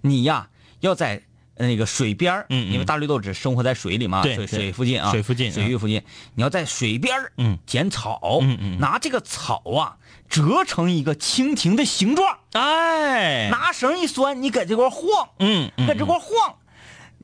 [0.00, 0.48] 你呀，
[0.80, 1.22] 要在
[1.58, 6.02] 那个水边儿因为大绿豆只生活在水里嘛，水水附近啊，水附近水域附近，
[6.34, 7.58] 你要在水边儿嗯。
[7.66, 8.78] 捡草，嗯嗯。
[8.78, 9.96] 拿这个草啊
[10.28, 16.56] 折成一个蜻蜓的形状，哎，拿绳一拴，你搁这块晃，嗯嗯搁这块晃。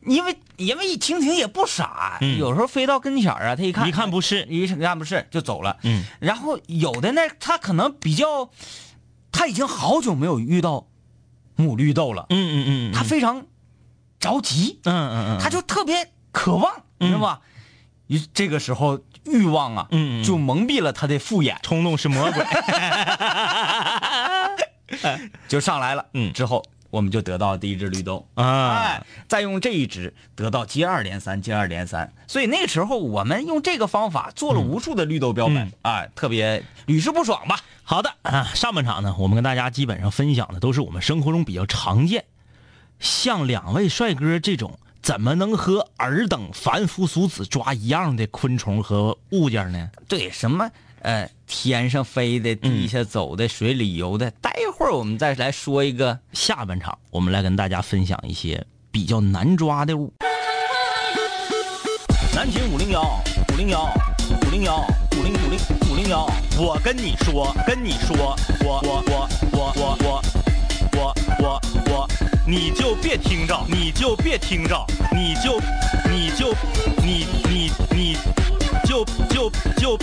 [0.04, 5.76] 因为因为蜻蜓也不傻，嗯有时候飞到跟前儿啊，它一看一看不是一看不是就走了。
[5.84, 8.50] 嗯，然后有的呢，它可能比较，
[9.30, 10.88] 它已经好久没有遇到
[11.54, 13.46] 母绿豆了，嗯嗯嗯，它非常
[14.22, 17.40] 着急，嗯嗯嗯，他就特别渴望，你知道吧？
[18.06, 22.44] 于这个时候欲望啊，嗯就蒙蔽了他的复眼，冲动是魔鬼。
[25.48, 26.06] 就上来了。
[26.14, 28.28] 嗯之后我们就得到第一只绿豆。
[28.34, 28.44] 啊
[28.76, 32.12] 哎，再用这一只得到接二连三，接二连三。
[32.28, 37.58] 所以那个时候我们用这个方法做了无数的绿豆标本，嗯哎，特别屡试不爽吧？
[37.82, 42.24] 好的啊，上半场呢，我们跟大家基本上分享的都是我们生活中比较常见，
[43.02, 49.90] 像两位帅哥这种，怎么能和尔等凡夫俗子抓一样的昆虫和物件呢？
[50.06, 54.30] 对，什么呃，天上飞的，地下走的，水里游的。
[54.40, 60.12] 待会儿我们再来说一个，下半场我们来跟大家分享一些比较难抓的物。
[62.32, 63.02] 南秦五零幺
[63.52, 63.92] 五零幺
[64.46, 64.86] 五零幺
[65.18, 65.58] 五零五零
[65.90, 66.24] 五零幺，
[66.56, 70.22] 我跟你说，跟你说，我我我我我我
[70.94, 71.60] 我我
[71.90, 72.08] 我，
[72.44, 75.60] 你就别听着，你就别听着，你就
[76.10, 76.52] 你就
[77.00, 78.16] 你你你
[78.84, 79.96] 就就就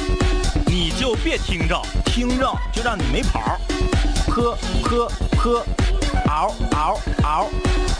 [0.65, 3.60] 你就别听着，听着就让你没跑儿。
[4.28, 5.65] 坡坡坡，
[6.28, 7.49] 嗷嗷嗷，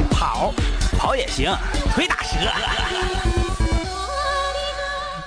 [0.10, 0.54] 跑
[0.97, 1.54] 跑也行，
[1.93, 2.49] 腿打折。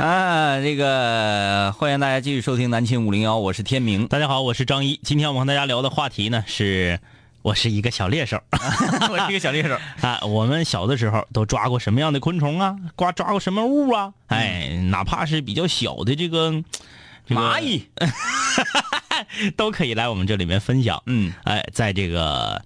[0.02, 4.08] 啊，这个欢迎大家继续收听南秦五零幺，我是天明。
[4.08, 4.98] 大家好，我是张一。
[5.04, 6.98] 今天我们和大家聊的话题呢是，
[7.42, 8.40] 我是一个小猎手
[9.10, 9.76] 我是一个小猎手。
[10.00, 10.20] 啊。
[10.24, 12.76] 我们小的时候都抓过什么样的昆虫啊？
[12.96, 14.14] 抓抓过什么物啊？
[14.28, 16.62] 哎，哪怕是比较小的这个
[17.26, 17.88] 这个蚂蚁，
[19.56, 21.02] 都可以来我们这里面分享。
[21.06, 22.64] 嗯，哎，在这个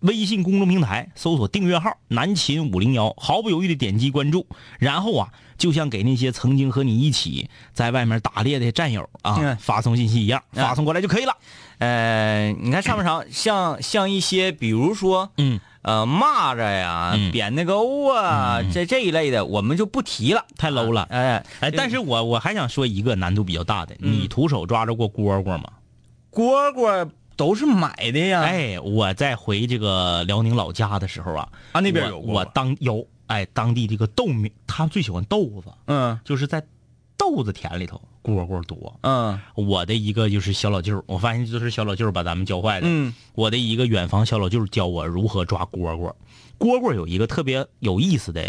[0.00, 4.46] 微信公众平台搜索订阅号“南秦五零幺”，毫不犹豫的点击关注，
[4.78, 5.32] 然后啊，
[5.62, 9.56] 就像给那些曾经和你一起在外面打猎的战友啊、嗯。
[9.58, 10.60] 发送信息一样，嗯。
[10.64, 11.36] 发送过来就可以了。
[11.78, 17.30] 呃，你看上半场 像像一些，比如说，嗯，呃，蚂蚱呀、嗯。
[17.30, 21.06] 扁担钩啊，这这一类的，我们就不提了，太 low 了。
[21.10, 24.12] 哎哎，但是我我还想说一个难度比较大的，嗯。
[24.12, 25.70] 你徒手抓着过蝈蝈吗？
[26.32, 36.62] 蝈蝈都是买的呀。，哎，我在回这个辽宁老家的时候啊，啊那边有我当有哎当地这个豆苗，他最喜欢豆子，嗯就是在
[37.16, 38.94] 豆子田里头蝈蝈多。
[39.02, 42.86] 嗯我的一个就是小老舅，我发现就是小老舅把咱们教坏的。
[42.86, 46.12] 嗯我的一个远房小老舅教我如何抓蝈蝈。
[46.58, 48.44] 蝈蝈有一个特别有意思的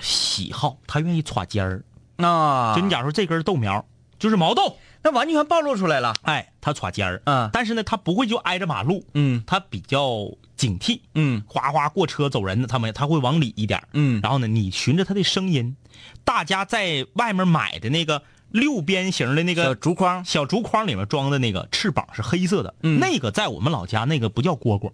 [0.00, 1.82] 喜好，他愿意歘尖儿。
[2.16, 3.84] 啊，就你假如说这根豆苗
[4.18, 6.14] 就是毛豆，那完全暴露出来了。
[6.22, 7.22] 哎，他耍尖儿。
[7.24, 7.48] 嗯。
[7.52, 9.42] 但是呢，他不会就挨着马路，嗯。
[9.46, 14.20] 他比较警惕，嗯哗哗过车走人的，他们他会往里一点嗯。
[14.22, 15.76] 然后呢，你循着他的声音，
[16.24, 20.24] 大家在外面买的那个六边形的那小个竹筐。
[20.24, 22.98] 小竹筐里面装的那个翅膀是黑色的，嗯。
[22.98, 24.90] 那个在我们老家那个不叫蝈蝈，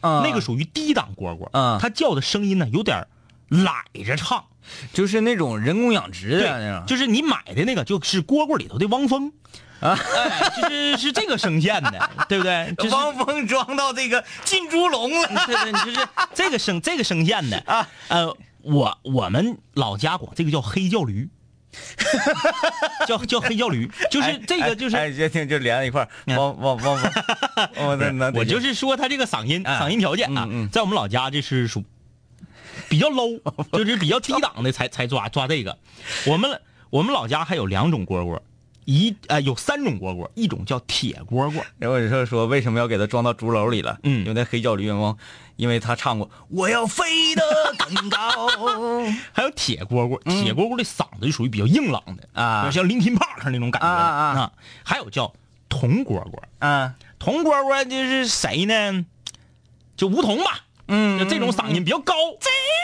[0.00, 3.08] 啊，那个属于低档蝈蝈，嗯它叫的声音呢有点儿
[3.48, 4.44] 懒着唱，
[4.92, 9.32] 就是那种人工养殖的那，种，就是你买的那个就是蝈蝈里头的汪峰。
[9.78, 12.74] 啊，哎，就是是这个声线的，对不对？
[12.78, 15.28] 就是汪峰装到这个进猪笼了。
[15.46, 17.86] 对对，就是这个声这个声线的啊。
[18.08, 21.28] 呃，我我们老家管这个叫黑叫驴，
[23.06, 24.96] 叫叫黑叫驴，就是这个就是。
[24.96, 27.12] 哎，这听就连在一块汪汪汪汪，
[27.76, 31.84] 我我就是说他这个嗓音哎嗓音条件啊嗯嗯，在我们老家这是属
[32.88, 33.40] 比较 low，
[33.72, 35.78] 就是比较低档的才 才抓抓这个。
[36.26, 36.60] 我们
[36.90, 38.40] 我们老家还有两种蝈蝈，
[38.84, 43.98] 一呃有三种蝈蝈，一种叫铁蝈蝈，然后就说说为什么要给它装到竹篓里了？
[44.02, 44.20] 嗯。
[44.20, 45.16] 因为那黑叫驴汪，
[45.56, 47.42] 因为他唱过我要飞得
[47.78, 48.48] 更高。
[49.32, 52.64] 还有铁蝈蝈，铁蝈蝈的嗓子就属于比较硬朗的嗯啊。
[52.64, 53.88] 就像林肯帕克那种感觉。
[53.88, 54.40] 啊啊。
[54.40, 54.52] 啊
[54.84, 55.32] 还有叫
[55.68, 59.04] 铜蝈蝈，啊，铜蝈蝈就是谁呢？
[59.96, 62.14] 就梧桐吧，嗯就这种嗓音比较高，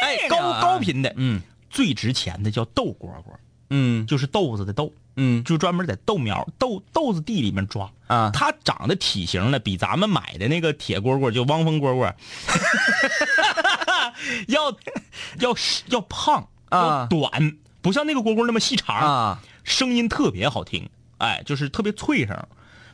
[0.02, 1.12] 哎，高啊高频的。
[1.16, 1.40] 嗯。
[1.70, 3.22] 最值钱的叫豆蝈蝈，
[3.70, 4.06] 嗯。
[4.06, 5.42] 就是豆子的豆，嗯。
[5.44, 7.90] 就专门在豆苗豆豆子地里面抓。
[8.06, 8.30] 啊。
[8.32, 12.12] 它长的体型呢，比咱们买的那个铁蝈蝈，就汪峰蝈蝈，
[14.48, 14.70] 要
[15.38, 16.78] 要要胖啊。
[16.78, 19.40] 要短，不像那个蝈蝈那么细长，啊。
[19.64, 22.36] 声音特别好听，哎，就是特别脆声。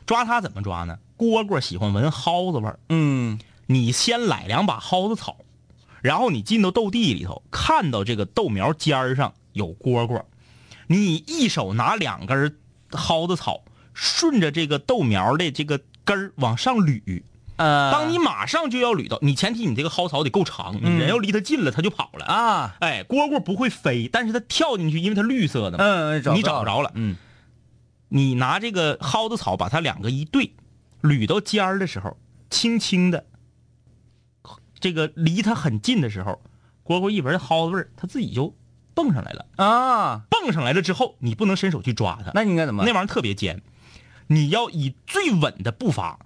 [0.05, 0.97] 抓它怎么抓呢？
[1.17, 3.37] 蝈蝈喜欢闻蒿子味儿，嗯
[3.71, 5.37] 你先来两把蒿子草，
[6.01, 10.23] 然后你进到豆地里头，看到这个豆苗尖儿上有蝈蝈，
[10.87, 12.57] 你一手拿两根
[12.89, 13.61] 蒿子草，
[13.93, 17.21] 顺着这个豆苗的这个根儿往上捋。
[17.57, 22.25] 呃，当你马上就要捋到，你前提你这个蒿草得够长，你人要离它近了，它就跑了。
[22.25, 26.91] 啊哎，蝈蝈不会飞，但是它跳进去，因为它绿色的嘛，嗯你找不着了。
[26.95, 27.15] 嗯
[28.07, 30.53] 你拿这个蒿子草把它两个一对，
[31.03, 32.17] 捋到尖儿的时候，
[32.49, 33.23] 轻轻的，
[34.79, 36.39] 这个离它很近的时候，
[36.85, 38.55] 蝈蝈一闻蒿子味儿，它自己就
[38.93, 39.45] 蹦上来了。
[39.57, 42.83] 啊，蹦上来了之后，你不能伸手去抓它，那你应该怎么？
[42.85, 43.61] 那玩意儿特别尖，
[44.27, 46.19] 你要以最稳的步伐，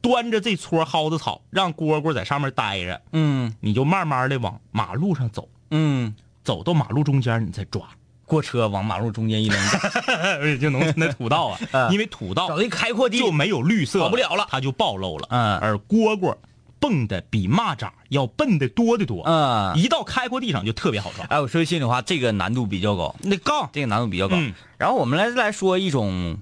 [0.00, 3.54] 端着这撮蒿子草，让蝈蝈在上面待着，嗯。
[3.60, 7.88] 你就慢慢的往马路上走，嗯，走到马路中间你再抓，
[8.24, 9.58] 过车往马路中间一扔，
[10.60, 11.92] 就农村的土道啊， 嗯。
[11.92, 14.46] 因为土道找一开阔地就没有绿色，跑不了了。
[14.50, 15.26] 它就暴露了。
[15.30, 15.58] 嗯。
[15.58, 16.34] 而蝈蝈
[16.80, 19.22] 蹦的比蚂蚱要笨的多得多。
[19.26, 21.24] 嗯一到开阔地上就特别好抓。
[21.26, 24.36] 哎，我说心里话，这个难度比较高，那高这个难度比较高。
[24.36, 26.38] 嗯然后我们来来说一种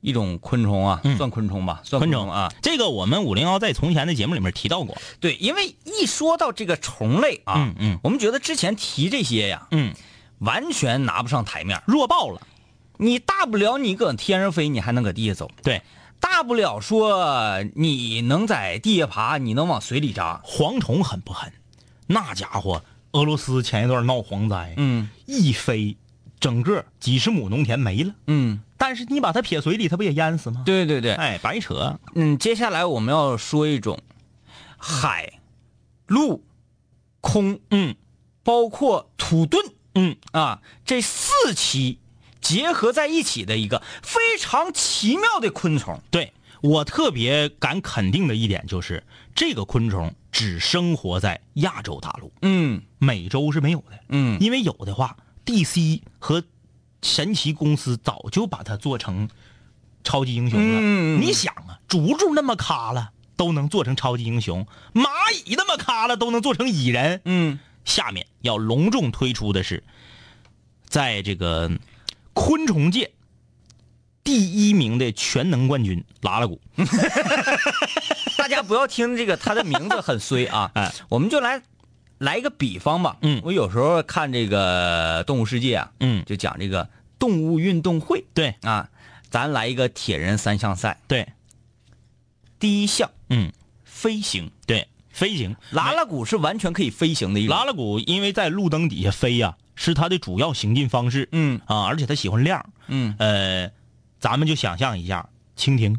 [0.00, 4.96] 一种昆虫啊，嗯算昆虫吧，算昆虫虫啊。，这个我们五零幺在从前的节目里面提到过。
[5.20, 9.94] 对，因为一说到这个虫类啊，嗯嗯我们觉得之前提这些呀，嗯，
[10.38, 11.82] 完全拿不上台面。
[11.86, 12.40] 弱爆了。
[13.02, 15.80] 你大不了你搁天上飞，你还能搁地下走，对，
[16.20, 20.40] 大不了说你能在地下爬，你能往水里扎。
[20.44, 21.52] 蝗虫狠不狠？
[22.06, 25.96] 那家伙，俄罗斯前一段闹蝗灾，嗯一飞，
[26.38, 28.14] 整个几十亩农田没了。
[28.26, 30.62] 嗯，但是你把它撇水里，它不也淹死吗？
[30.66, 31.98] 对对对，哎，白扯。
[32.14, 33.98] 嗯，接下来我们要说一种
[34.76, 35.40] 海、
[36.06, 36.44] 陆、
[37.20, 37.94] 空，嗯
[38.42, 39.58] 包括土遁
[39.94, 41.98] 嗯，啊这四期
[42.40, 46.00] 结合在一起的一个非常奇妙的昆虫。
[46.10, 46.32] 对
[46.62, 49.02] 我特别敢肯定的一点就是，
[49.34, 53.98] 这个昆虫只生活在亚洲大陆，嗯美洲是没有的。
[54.08, 55.16] 嗯因为有的话
[55.46, 56.42] ，DC 和
[57.02, 59.28] 神奇公司早就把它做成
[60.04, 60.78] 超级英雄了。
[60.82, 65.04] 嗯你想啊，竹竹那么咖了都能做成超级英雄，蚂
[65.46, 67.22] 蚁那么咖了都能做成蚁人。
[67.24, 69.82] 嗯下面要隆重推出的是，
[70.84, 71.70] 在这个
[72.32, 73.10] 昆虫界
[74.22, 76.60] 第一名的全能冠军拉拉古。
[78.36, 80.70] 大家不要听这个，他的名字很衰啊。
[80.76, 81.62] 哎，我们就来
[82.18, 83.16] 来一个比方吧。
[83.22, 88.88] 嗯我有时候看这个《动物世界》啊，嗯，就讲这个动物运动会对啊，
[89.30, 91.00] 咱来一个铁人三项赛。
[91.06, 91.28] 对，
[92.58, 93.52] 第一项嗯，
[93.84, 95.56] 飞行，对，飞行。
[95.70, 97.56] 拉拉鼓是完全可以飞行的一种。
[97.56, 101.26] 拉拉鼓因为在路灯底下飞呀、是它的主要行进方式。
[101.32, 101.58] 嗯。
[101.64, 102.64] 啊，而且它喜欢亮。
[102.88, 103.14] 嗯。
[103.18, 103.70] 呃，
[104.18, 105.26] 咱们就想象一下，
[105.56, 105.98] 蜻蜓，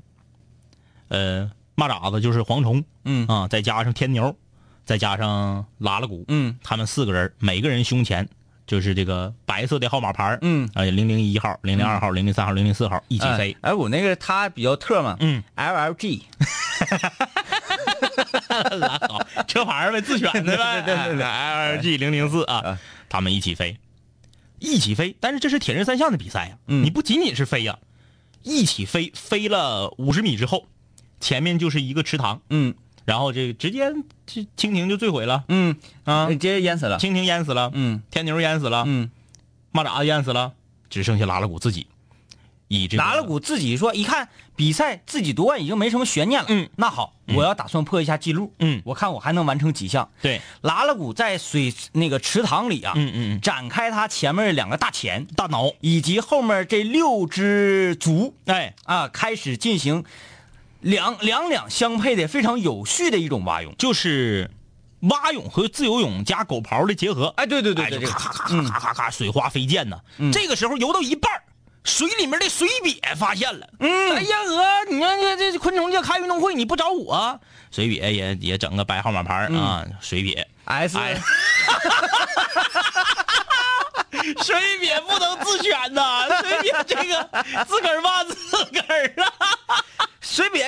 [1.08, 2.84] 呃，蚂蚱子就是蝗虫。
[3.06, 3.26] 嗯。
[3.28, 4.36] 啊，再加上天牛，
[4.86, 6.56] 再加上拉拉鼓，嗯。
[6.64, 8.30] 他们四个人，每个人胸前
[8.68, 13.58] 就是这个白色的号码牌嗯，哎，零零一号、零零二号、零零三号、零零四号一起飞。
[13.62, 16.22] 哎，我那个它比较特嘛，嗯，LLG，
[18.80, 20.82] 拉倒，车牌儿呗，自选的呗。
[20.86, 22.78] 对对对，L L G 零零四啊，
[23.12, 23.78] 他们一起飞，
[24.58, 25.18] 一起飞。
[25.20, 26.86] 但是这是铁人三项的比赛呀，嗯。
[26.86, 27.78] 你不仅仅是飞呀，
[28.42, 30.66] 一起飞，飞了五十米之后，
[31.20, 32.74] 前面就是一个池塘，嗯。
[33.04, 33.92] 然后这个直接
[34.26, 35.44] 这蜻蜓就坠毁了。
[35.50, 38.02] 嗯啊，直接淹死了，蜻蜓淹死了，嗯。
[38.10, 39.12] 天牛淹死了，嗯，
[39.74, 40.54] 蚂蚱淹死了，
[40.90, 41.88] 只剩下拉拉古自己，
[42.70, 44.30] 以这个拉拉古自己说，一看
[44.62, 48.80] 比赛自己夺冠已经没什么悬念了，嗯，那好，我要打算破一下记录，嗯。
[48.86, 50.08] 我看我还能完成几项。
[50.22, 53.42] 对，拉拉古在水那个池塘里啊，嗯嗯嗯。
[53.42, 60.04] 展开他前面两个大钳，大脑，以及后面这六只足哎，啊，开始进行
[60.82, 63.74] 两两两相配的非常有序的一种蛙泳。
[63.80, 64.52] 就是
[65.10, 70.00] 蛙泳和自由泳加狗刨的结合，哎，对对对哎，对，就这个咔咔咔咔咔咔，水花飞溅呢。
[70.20, 70.32] 嗯。
[70.32, 71.42] 这个时候游到一半儿
[71.84, 77.40] 水里面的水瘪发现了，嗯，哎呀哥，你看这这昆虫界开运动会你不找我？
[77.72, 80.98] 水瘪也也整个白号码牌儿啊，水瘪，S。
[80.98, 81.20] 哎。
[84.44, 89.84] 水瘪不能自选呐，水瘪这个自个儿骂自个儿啊。
[90.22, 90.64] 水瘪，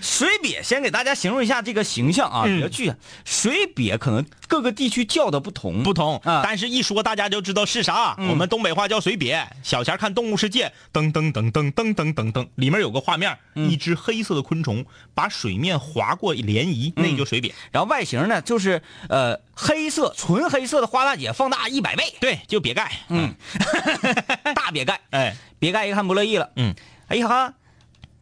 [0.00, 2.96] 水瘪，先给大家形容一下这个形象啊，嗯比较具象。
[3.24, 8.14] 水瘪可能各个地区叫的不同，不同啊但是一说大家就知道是啥。
[8.16, 9.44] 我们东北话叫水瘪。
[9.64, 17.52] 小前看《动物世界》，噔噔噔噔噔噔噔噔，里面有个画面，一只黑色的昆虫把水面划过涟漪，那就水瘪。
[17.72, 22.92] 然后外形呢就是呃黑色，纯黑色的花大姐放大一百倍，对，就瘪盖。
[23.08, 23.34] 嗯，
[24.54, 25.00] 大瘪盖。
[25.10, 26.72] 哎，瘪盖一看不乐意了，嗯，
[27.08, 27.52] 哎呀，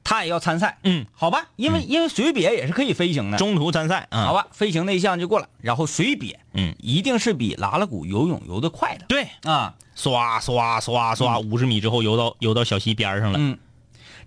[0.05, 4.27] 他也要参赛，嗯，好吧，因为、因为水瘪也是可以飞行的，中途参赛啊。
[4.27, 9.07] 好，吧，飞行那一项就过了，然后水瘪，嗯，一定是比拉拉古游泳游得快的。
[9.09, 13.59] 对，啊，刷刷刷刷，五十米之后游到游到小溪边上了，嗯，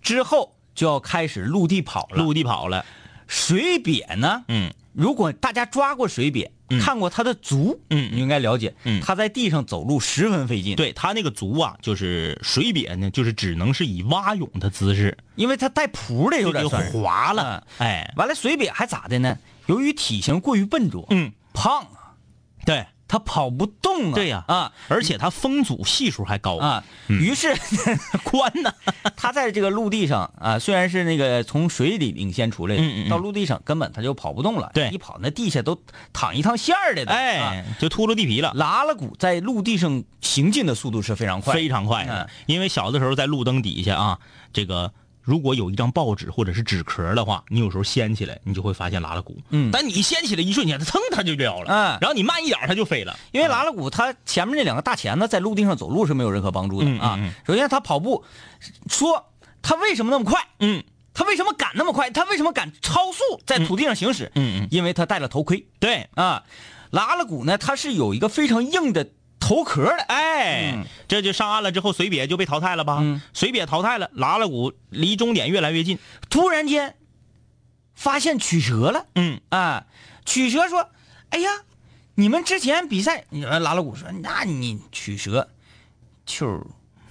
[0.02, 2.84] 之后就要开始陆地跑了，陆地跑了。
[3.28, 4.74] 水瘪呢，嗯。
[4.94, 9.01] 如果大家抓过水瘪，嗯看过他的足，嗯你应该了解，嗯。
[9.01, 17.65] 他在地上走路十分费劲，，对他那个足啊，就是水瘪呢，就是只能是以蛙泳的姿势，因为他带蹼的有点滑了。
[17.78, 19.38] 哎，完了，水瘪还咋的呢？
[19.68, 22.15] 由于体型过于笨拙，嗯，胖啊，
[22.65, 24.16] 对他跑不动啊。
[24.16, 27.55] 对呀啊而且他风阻系数还高啊，嗯于是
[28.24, 28.74] 宽呢。
[29.16, 34.72] 他在这个陆地上啊，虽然是那个从水里领先出来的，嗯嗯嗯到陆地上根本他就跑不动了。
[34.74, 35.80] 对一跑那地下都
[36.14, 37.03] 淌一趟线儿的。
[37.03, 38.51] 啊哎，就秃噜地皮了。
[38.55, 42.30] 拉拉古在陆地上行进的速度是非常快，非常快的嗯。
[42.45, 44.20] 因为小的时候在路灯底下啊，
[44.53, 44.91] 这个
[45.28, 49.38] 如果有一张报纸或者是纸壳的话，你有时候掀起来，你就会发现拉拉鼓。
[49.50, 51.70] 嗯但你掀起来一瞬间，它蹭它就掉了。
[51.70, 53.20] 嗯然后你慢一点，它就飞了。
[53.34, 57.20] 因为拉拉鼓它前面那两个大钳子在陆地上走路是没有任何帮助的啊。
[57.46, 58.24] 首先它跑步，
[58.88, 59.26] 说
[59.62, 60.42] 它为什么那么快？
[60.60, 60.82] 嗯
[61.14, 62.10] 他为什么敢那么快？
[62.12, 64.32] 他为什么敢超速在土地上行驶？
[64.36, 66.44] 嗯嗯，因为他戴了头盔对，啊。
[66.90, 69.06] 拉拉鼓呢，它是有一个非常硬的
[69.48, 70.04] 头壳的。
[70.10, 72.98] 哎，嗯这就上岸了之后，水瘪就被淘汰了吧？
[73.02, 75.98] 嗯水瘪淘汰了，拉拉鼓离终点越来越近。
[76.30, 76.95] 突然间
[77.95, 79.86] 发现曲折了嗯啊！
[80.26, 80.89] 曲折说
[81.32, 81.50] ：“哎呀，
[82.16, 85.50] 你们之前比赛，你拉拉鼓说，那你曲折，
[86.26, 86.62] 球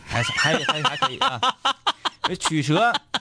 [0.05, 1.41] 还还还还可以啊。
[2.39, 3.21] 曲折，呃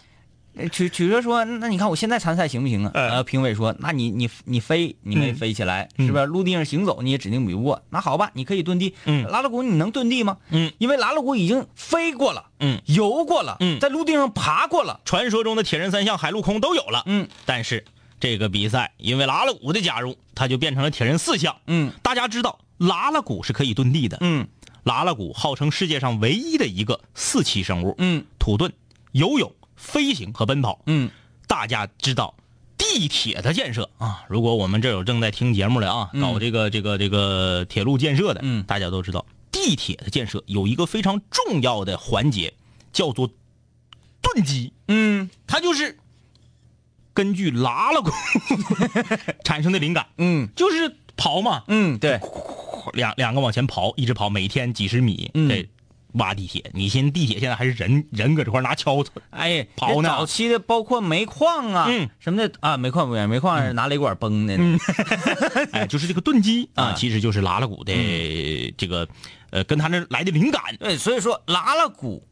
[0.71, 2.91] 曲曲折说，那你看我现在参赛行不行啊？
[2.93, 6.25] 哎呃，评委说，那你你你飞，你没嗯飞起来，是不是？
[6.25, 7.81] 陆地上行走你也指定比不过。
[7.89, 8.95] 那好吧，你可以遁地。
[9.05, 10.37] 嗯拉拉古你能遁地吗？
[10.49, 17.03] 嗯，因为拉拉古已经飞过了，嗯，游过了，嗯在陆地上爬过了，传说中的铁人三项、海陆空都有了。
[17.05, 17.83] 嗯但是
[18.19, 21.55] 这个比赛因为拉拉鼓的加入，它就变成了铁人四项。
[21.67, 24.17] 嗯大家知道拉拉鼓是可以遁地的。
[24.21, 24.47] 嗯
[24.83, 28.69] 拉拉鼓号称世界上唯一的一个四栖生物，嗯土遁、
[29.13, 29.51] 游泳、
[29.85, 30.81] 飞行和奔跑。
[30.87, 31.09] 嗯。
[31.47, 32.33] 大家知道
[32.75, 36.21] 地铁的建设啊，如果我们这有正在听节目的啊，嗯。
[36.21, 38.63] 搞这个这个这个铁路建设的，嗯。
[38.63, 42.53] 大家都知道地铁的建设有一个非常重要的环节，
[42.91, 43.29] 叫做
[44.21, 44.73] 盾机。
[44.87, 45.29] 嗯。
[45.45, 45.97] 它就是
[47.13, 48.09] 根据拉拉鼓
[49.45, 50.49] 产生的灵感，嗯。
[50.55, 52.19] 就是跑嘛，嗯，对，
[52.93, 55.47] 两两个往前跑，一直跑，每天几十米，嗯。
[55.47, 55.69] 这
[56.15, 56.69] 挖地铁。
[56.73, 64.57] 你寻思地铁现在还是人人搁这块拿锹子，哎，刨呢早期的包括煤矿啊，嗯什么的啊，煤矿不远，煤矿是拿雷管崩的。
[65.71, 67.93] 哎，就是这个遁机啊，啊其实就是拉拉鼓的
[68.77, 69.07] 这个，
[69.51, 70.61] 呃，跟他那来的灵感。
[70.79, 72.27] 对，所以说拉拉鼓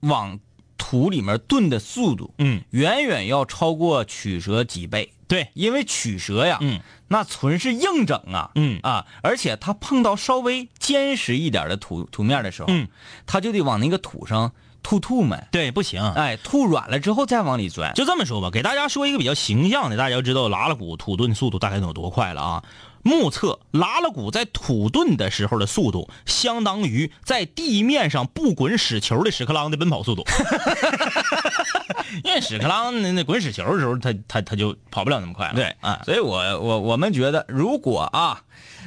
[0.00, 0.38] 往
[0.76, 5.10] 土里面遁的速度，嗯，远远要超过曲折几倍。
[5.26, 12.88] 对，因为曲蛇呀，嗯，那纯是硬整啊，嗯啊，而且它碰到稍微坚实一点的土土面的时候，嗯，
[13.26, 14.52] 它就得往那个土上
[14.82, 16.02] 吐吐沫，对，不行。
[16.12, 17.94] 哎，吐软了之后再往里钻。
[17.94, 22.62] 就这么说吧，给大家说一个比较形象的，大家要知道拉拉鼓土遁速度大概能有多快了啊。
[23.04, 30.24] 目测拉拉古在土遁的时候的速度，相当于在地面上不滚屎球的屎壳郎的奔跑速度。
[32.24, 35.54] 因为屎壳郎那那滚屎球的时候，他他他就跑不了那么快了。
[35.54, 38.42] 对，啊，所以我我我们觉得，如果啊，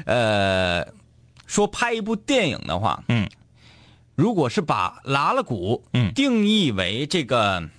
[0.05, 0.88] 呃，
[1.45, 3.30] 说拍一部电影的话，嗯，
[4.15, 7.70] 如果是把拉拉古嗯定义为这个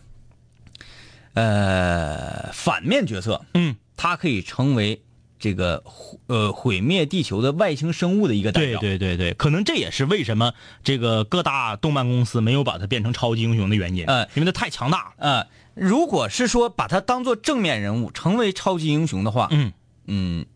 [1.34, 5.02] 呃反面角色，嗯，它可以成为
[5.38, 5.82] 这个
[6.26, 8.80] 呃毁灭地球的外星生物的一个代对表。
[8.80, 14.04] 对对对，可能这也是为什么这个各大动漫公司没有把它变成超级英雄的原因。
[14.06, 15.12] 嗯因为它太强大了。
[15.18, 19.72] 呃，如果是说把它当做正面人物，成为超级英雄的话，嗯
[20.06, 20.46] 嗯，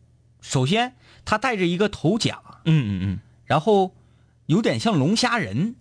[0.40, 3.94] 首先他带着一个头甲，嗯嗯嗯然后
[4.46, 5.76] 有点像龙虾人，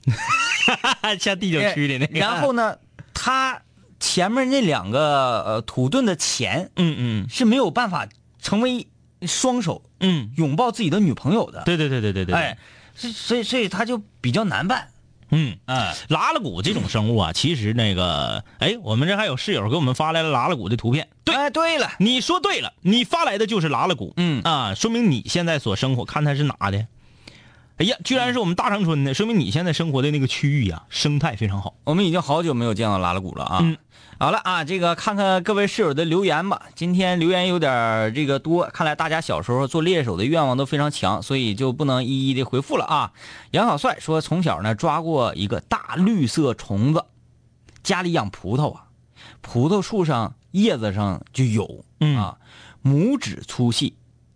[1.02, 2.20] 嗯，像第九区的那个。
[2.20, 2.78] 然后呢，
[3.14, 3.62] 他
[4.00, 8.08] 前面那两个呃土遁的钱嗯嗯是没有办法
[8.42, 8.88] 成为
[9.28, 12.36] 双手嗯，拥抱自己的女朋友的，对对对对对对。
[12.36, 12.58] 哎，，
[12.96, 14.90] 所以所以他就比较难办，
[15.30, 15.58] 嗯。
[15.66, 21.08] 啊，拉拉鼓这种生物啊，其实那个，哎，我们这还有室友给我们发来了拉拉鼓的图片。
[21.24, 24.14] 对，哎，对了，你说对了，你发来的就是拉拉鼓。
[24.18, 26.88] 嗯啊，说明你现在所生活，看它是哪的。
[27.78, 31.76] 哎呀，居然是我们大长春的，说明你现在生活的那个区域啊，生态非常好。
[31.84, 33.60] 我们已经好久没有见到拉拉鼓了啊。
[33.62, 33.78] 嗯
[34.22, 36.68] 好了啊，这个看看各位室友的留言吧。
[36.76, 43.14] 今天留言有点这个多，看来大家小时候做猎手的愿望都非常强，所以就不能一一的回复了啊。
[43.50, 47.04] 杨小帅说，从小呢抓过一个大绿色虫子，
[47.82, 48.90] 家里养葡萄啊，
[49.42, 52.38] 葡萄树上叶子上就有，嗯啊，
[52.84, 53.96] 拇指粗细，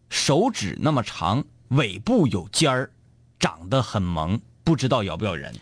[0.10, 2.90] 手指那么长，尾部有尖儿，
[3.38, 5.54] 长得很萌，不知道咬不咬人。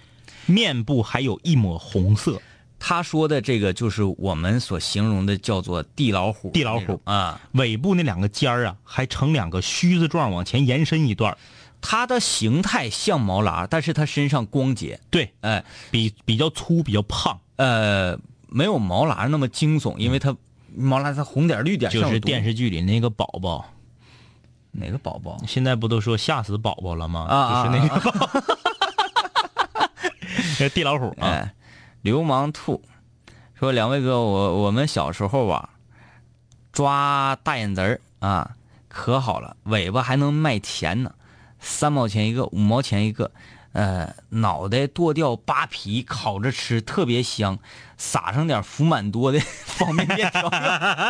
[0.45, 2.41] 面部还有一抹红色，
[2.85, 6.99] 他说的这个就是我们所形容的叫做地老虎，地老虎。
[7.05, 11.37] 啊，尾部那两个尖儿啊，还呈两个须子状往前延伸一段。
[11.79, 18.19] 它的形态像毛拉，但是它身上光洁，对，哎，比比较粗，比较胖，呃，
[18.49, 20.35] 没有毛拉那么惊悚，因为它
[20.75, 23.65] 毛拉它红点绿点，就是电视视剧里那个宝宝。
[24.71, 25.41] 哪个宝宝？
[25.47, 27.27] 现在不都说吓死宝宝了吗？
[27.29, 27.87] 啊啊就是那
[30.59, 31.27] 个 地老虎啊。
[31.29, 31.53] 哎，
[32.03, 32.83] 流氓兔
[33.55, 35.69] 说：“两位哥，我我们小时候啊，
[36.73, 38.55] 抓大眼子儿啊，
[38.89, 41.15] 可好了，尾巴还能卖钱呢，
[41.59, 43.31] 三毛钱一个，五毛钱一个。
[43.71, 47.57] 呃，脑袋剁掉扒皮，烤着吃特别香，
[47.97, 50.31] 撒上点福满多的 方便面。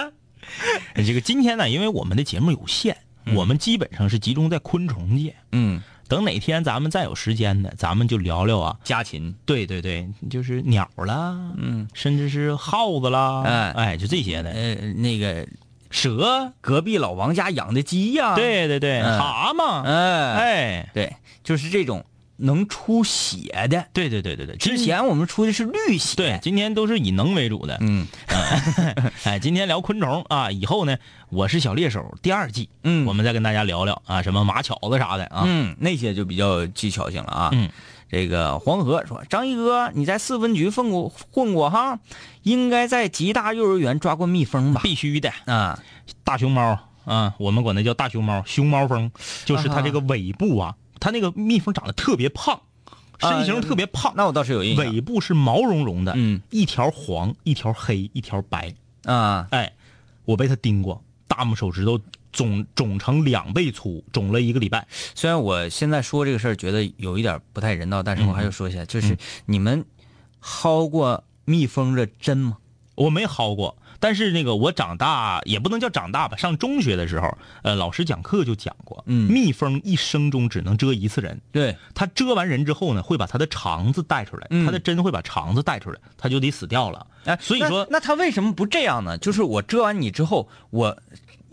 [0.95, 2.95] 这个今天呢，因为我们的节目有限，
[3.35, 5.35] 我们基本上是集中在昆虫界。
[5.51, 8.77] 嗯，等哪天咱们再有时间呢，咱们就聊聊啊。
[8.83, 13.71] 家禽，对对对，就是鸟啦，嗯，甚至是耗子啦，哎。
[13.71, 14.51] 哎，就这些的。
[14.51, 15.47] 呃，那个
[15.89, 19.19] 蛇，隔壁老王家养的鸡呀、，对对对，嗯。
[19.19, 22.03] 蛤蟆，哎，哎，对，就是这种
[22.43, 23.85] 能出血的。
[23.93, 27.77] 对对对对对，之前我们出的是绿血，对，今天都是以能为主的。
[27.81, 28.07] 嗯
[29.23, 30.97] 哎，今天聊昆虫啊，以后呢，
[31.29, 35.43] 我是小猎手第二季，嗯我们再跟大家聊聊啊，什么马巧子啥的啊。
[35.45, 37.49] 嗯，那些就比较技巧性了啊。
[37.53, 37.69] 嗯，
[38.09, 41.99] 这个黄河说：“张一哥，你在四分局混过混过哈，
[42.43, 44.81] 应该在吉大幼儿园抓过蜜蜂吧？
[44.83, 45.79] 必须的，啊，
[46.23, 49.09] 大熊猫啊，我们管它叫大熊猫，熊猫蜂，
[49.45, 52.61] 就是它这个尾部啊，它那个蜜蜂长得特别胖，
[53.19, 54.85] 身形特别胖，那我倒是有印象。
[54.85, 58.73] 尾部是毛茸茸的，嗯，一条黄，一条黑，一条白，
[59.03, 59.73] 啊，哎，
[60.23, 61.99] 我被它叮过，大拇手指头
[62.31, 64.87] 肿肿成两倍粗，肿了一个礼拜。
[65.13, 69.83] 虽然我现在说这个事儿觉得有一点不太人道，但是我还要说一下，嗯就是你们
[70.41, 72.59] 薅过蜜蜂的针吗？
[72.95, 87.07] 我没薅过，但是那个我长大也不能叫长大吧，上中学的时候，呃，老师讲课就讲过，嗯蜜蜂一生中只能蛰一次人，对，它蛰完人之后呢，会把它的肠子带出来，嗯它的针会把肠子带出来，它就得死掉了。
[87.23, 89.17] 哎，所以说那它为什么不这样呢？
[89.17, 90.97] 就是我蛰完你之后，我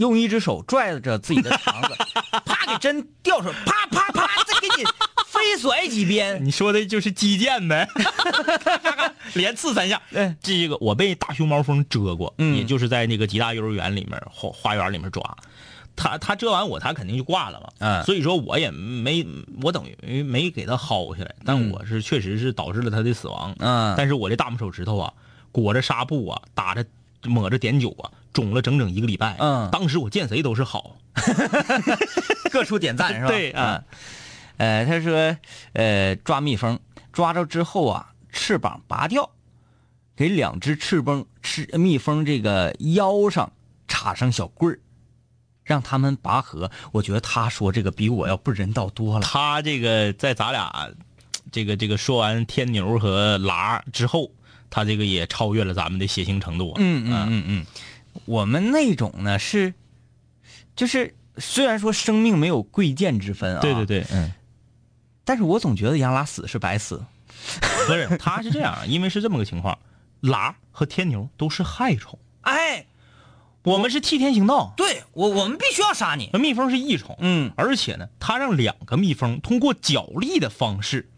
[0.00, 1.94] 用一只手拽着自己的肠子，
[2.44, 4.84] 啪给针掉出来，啪啪啪，再给你
[5.26, 6.42] 飞甩几鞭。
[6.44, 7.86] 你说的就是击剑呗，
[9.34, 10.00] 连刺三下。
[10.10, 15.22] 对，这个我被大熊猫蜂蛰过，嗯也就是在那个吉大幼儿园里面花花园里面抓。
[15.96, 17.68] 他他蛰完我，他肯定就挂了嘛。
[17.78, 19.26] 嗯所以说我也没
[19.60, 23.54] 我等于没给他薅下来，但嗯我是确实是导致了他的死亡。
[23.58, 25.12] 嗯但是我这大拇手指头啊，
[25.52, 26.82] 裹着纱布啊，打着
[27.24, 29.36] 抹着碘酒啊，肿了整整一个礼拜。
[29.38, 30.96] 嗯当时我见谁都是好。
[32.50, 33.28] 各处点赞是吧？
[33.28, 33.84] 对啊
[34.56, 35.36] 嗯，呃，他说，
[35.72, 36.78] 呃，抓蜜蜂，
[37.12, 39.30] 抓着之后啊，翅膀拔掉，
[40.16, 43.52] 给两只翅膀翅蜜蜂这个腰上
[43.88, 44.78] 插上小棍儿，
[45.64, 46.70] 让他们拔河。
[46.92, 49.26] 我觉得他说这个比我要不人道多了。
[49.26, 50.90] 他这个在咱俩
[51.50, 54.30] 这个这个说完天牛和拉之后，
[54.68, 56.76] 他这个也超越了咱们的血腥程度啊。
[56.78, 57.66] 嗯嗯嗯嗯，
[58.24, 59.74] 我们那种呢是，
[60.76, 64.32] 就是虽然说生命没有贵贱之分啊，对对，对，嗯，
[65.24, 67.04] 但是我总觉得杨拉死是白死。
[67.86, 69.78] 不是，他是这样， 因为是这么个情况，
[70.20, 72.84] 拉和天牛都是害虫，哎，
[73.62, 76.28] 我们是替天行道，对我我们必须要杀你。
[76.34, 81.08] 那蜜蜂是益虫，嗯，而且呢，他让两个蜜蜂通过角力的方式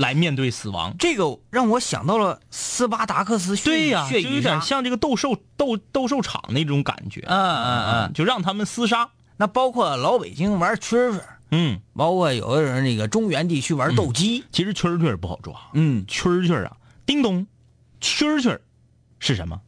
[0.00, 0.96] 来面对死亡。
[0.98, 4.18] 这个让我想到了斯巴达克斯对呀、就。
[4.18, 7.22] 有点像这个斗兽斗斗兽场那种感觉。
[7.26, 9.10] 嗯嗯嗯，就让他们厮杀。
[9.36, 11.20] 那包括老北京玩蛐蛐，
[11.50, 14.44] 嗯，包括有的人那个中原地区玩斗鸡。
[14.50, 15.54] 其实蛐蛐儿不好抓。
[15.74, 17.46] 嗯，蛐蛐儿啊，叮咚，
[18.00, 18.60] 蛐蛐儿
[19.18, 19.60] 是什么？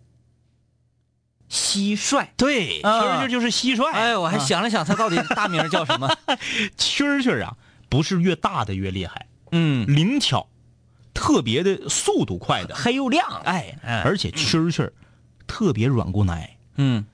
[1.50, 2.26] 蟋蟀。
[2.38, 3.84] 对，啊蛐儿蛐就是蟋蟀。
[3.92, 6.08] 哎，我还啊想了想，它到底大名叫什么？
[6.78, 7.54] 蛐蛐儿啊，
[7.90, 10.48] 不是越大的越厉害，嗯，灵巧，
[11.14, 13.24] 特别的速度快的，黑又亮。
[13.44, 14.92] 哎，嗯而且蛐蛐儿
[15.46, 17.04] 特别软骨奶，嗯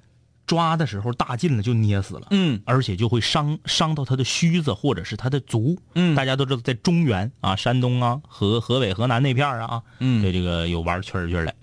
[0.47, 2.29] 抓的时候大劲了就捏死了。
[2.31, 5.79] 嗯而且就会伤伤到它的须子或者是它的足。
[5.95, 11.55] 嗯大家都知道，在中原啊、山东啊、河河北、河南那片儿啊，嗯对这个有玩蛐蛐儿的。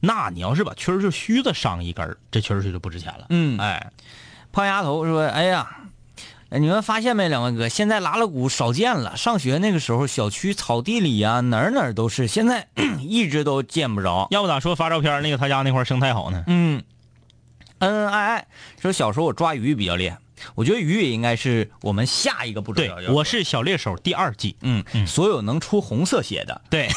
[0.00, 3.26] 那你要是把蛐蛐儿须子伤一根儿，这蛐蛐儿就不值钱了。
[3.30, 3.90] 嗯，哎，
[4.52, 5.68] 胖丫头说：“哎呀，
[6.50, 9.18] 你们发现没，两位哥，现在拉拉鼓少见了。
[9.18, 12.68] 上学那个时候，小区草地里呀、哪儿哪儿都是，现在
[13.02, 14.26] 一直都见不着。
[14.30, 16.44] 要不咋说发照片那个他家那块生态好呢？
[16.46, 16.82] 嗯，
[17.80, 18.46] 恩恩爱爱
[18.80, 20.16] 说小时候我抓鱼比较厉害，
[20.54, 24.56] 我觉得鱼也应该是我们下一个步骤我是小猎手第二季。
[24.62, 26.62] 嗯，所有能出红色血的。
[26.70, 26.88] 对，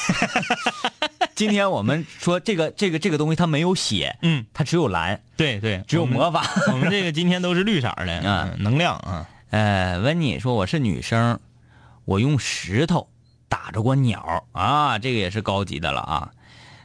[1.35, 6.49] 今天我们说这个这个这个东西它没有血，嗯，它只有蓝，对对，只有魔法。
[6.71, 9.27] 我们这个今天都是绿色的， 啊嗯能量啊。
[9.51, 11.39] 呃，温妮说我是女生，
[12.05, 13.09] 我用石头
[13.49, 16.31] 打着过鸟啊，这个也是高级的了啊。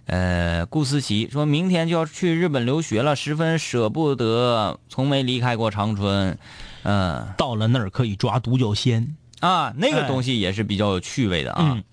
[0.06, 6.36] 呃，顾思琪说明天就要去日本留学了，十分舍不得，从没离开过长春。
[6.82, 9.16] 嗯、到了那儿可以抓独角仙。
[9.40, 11.72] 啊，那个哎东西也是比较有趣味的啊。
[11.76, 11.84] 嗯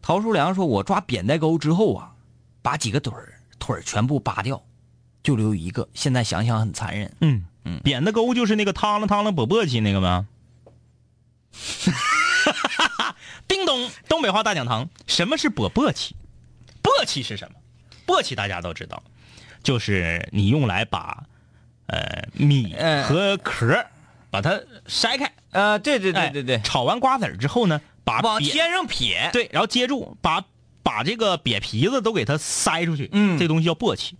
[0.00, 2.12] 陶书良说，我抓扁带钩之后啊，
[2.62, 4.62] 把几个腿儿腿儿全部扒掉，
[5.22, 5.86] 就留一个。
[5.92, 7.12] 现在想想很残忍。
[7.20, 10.26] 嗯嗯，扁的沟就是那个汤了汤了簸簸箕那个吗？
[13.46, 16.12] 叮咚，东北话大讲堂，什么是簸簸箕？
[16.82, 17.58] 簸箕是什么？
[18.06, 19.02] 簸箕大家都知道，
[19.62, 21.24] 就是你用来把
[21.86, 23.84] 呃米呃和壳
[24.30, 25.32] 把它筛开。
[25.50, 29.30] 呃，对对对哎对对，炒完瓜子儿之后呢，把瘪往天上撇。
[29.32, 30.44] 对，然后接住把
[30.82, 33.08] 把这个瘪皮子都给它塞出去。
[33.12, 34.12] 嗯这东西叫簸箕。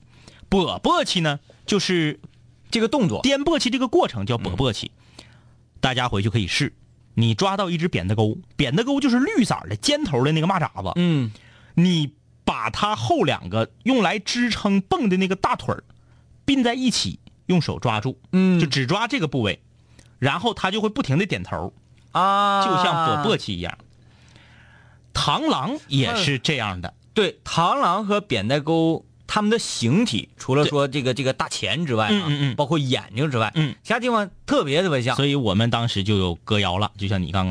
[0.50, 2.18] 簸簸箕呢，就是
[2.70, 3.22] 这个动作。
[3.22, 4.90] 颠簸起这个过程叫簸簸起。
[5.80, 6.74] 大家回去可以试。
[7.14, 11.32] 你抓到一只扁担钩，扁担钩就是绿色的尖头的那个蚂蚱子，嗯
[11.74, 12.14] 你
[12.44, 15.82] 把它后两个用来支撑蹦的那个大腿儿
[16.44, 19.60] 并在一起，用手抓住，嗯就只抓这个部位，
[20.20, 21.72] 然后它就会不停的点头，
[22.12, 23.76] 啊，就像簸簸起一样。
[25.12, 35.14] 螳螂也是这样的，对，螳螂和扁带钩，它们的形体除了说这个这个大钳之外嗯嗯包括眼睛之外，嗯，其他地方特别特别像。
[35.14, 37.46] 所以我们当时就有歌谣了，就像你刚刚。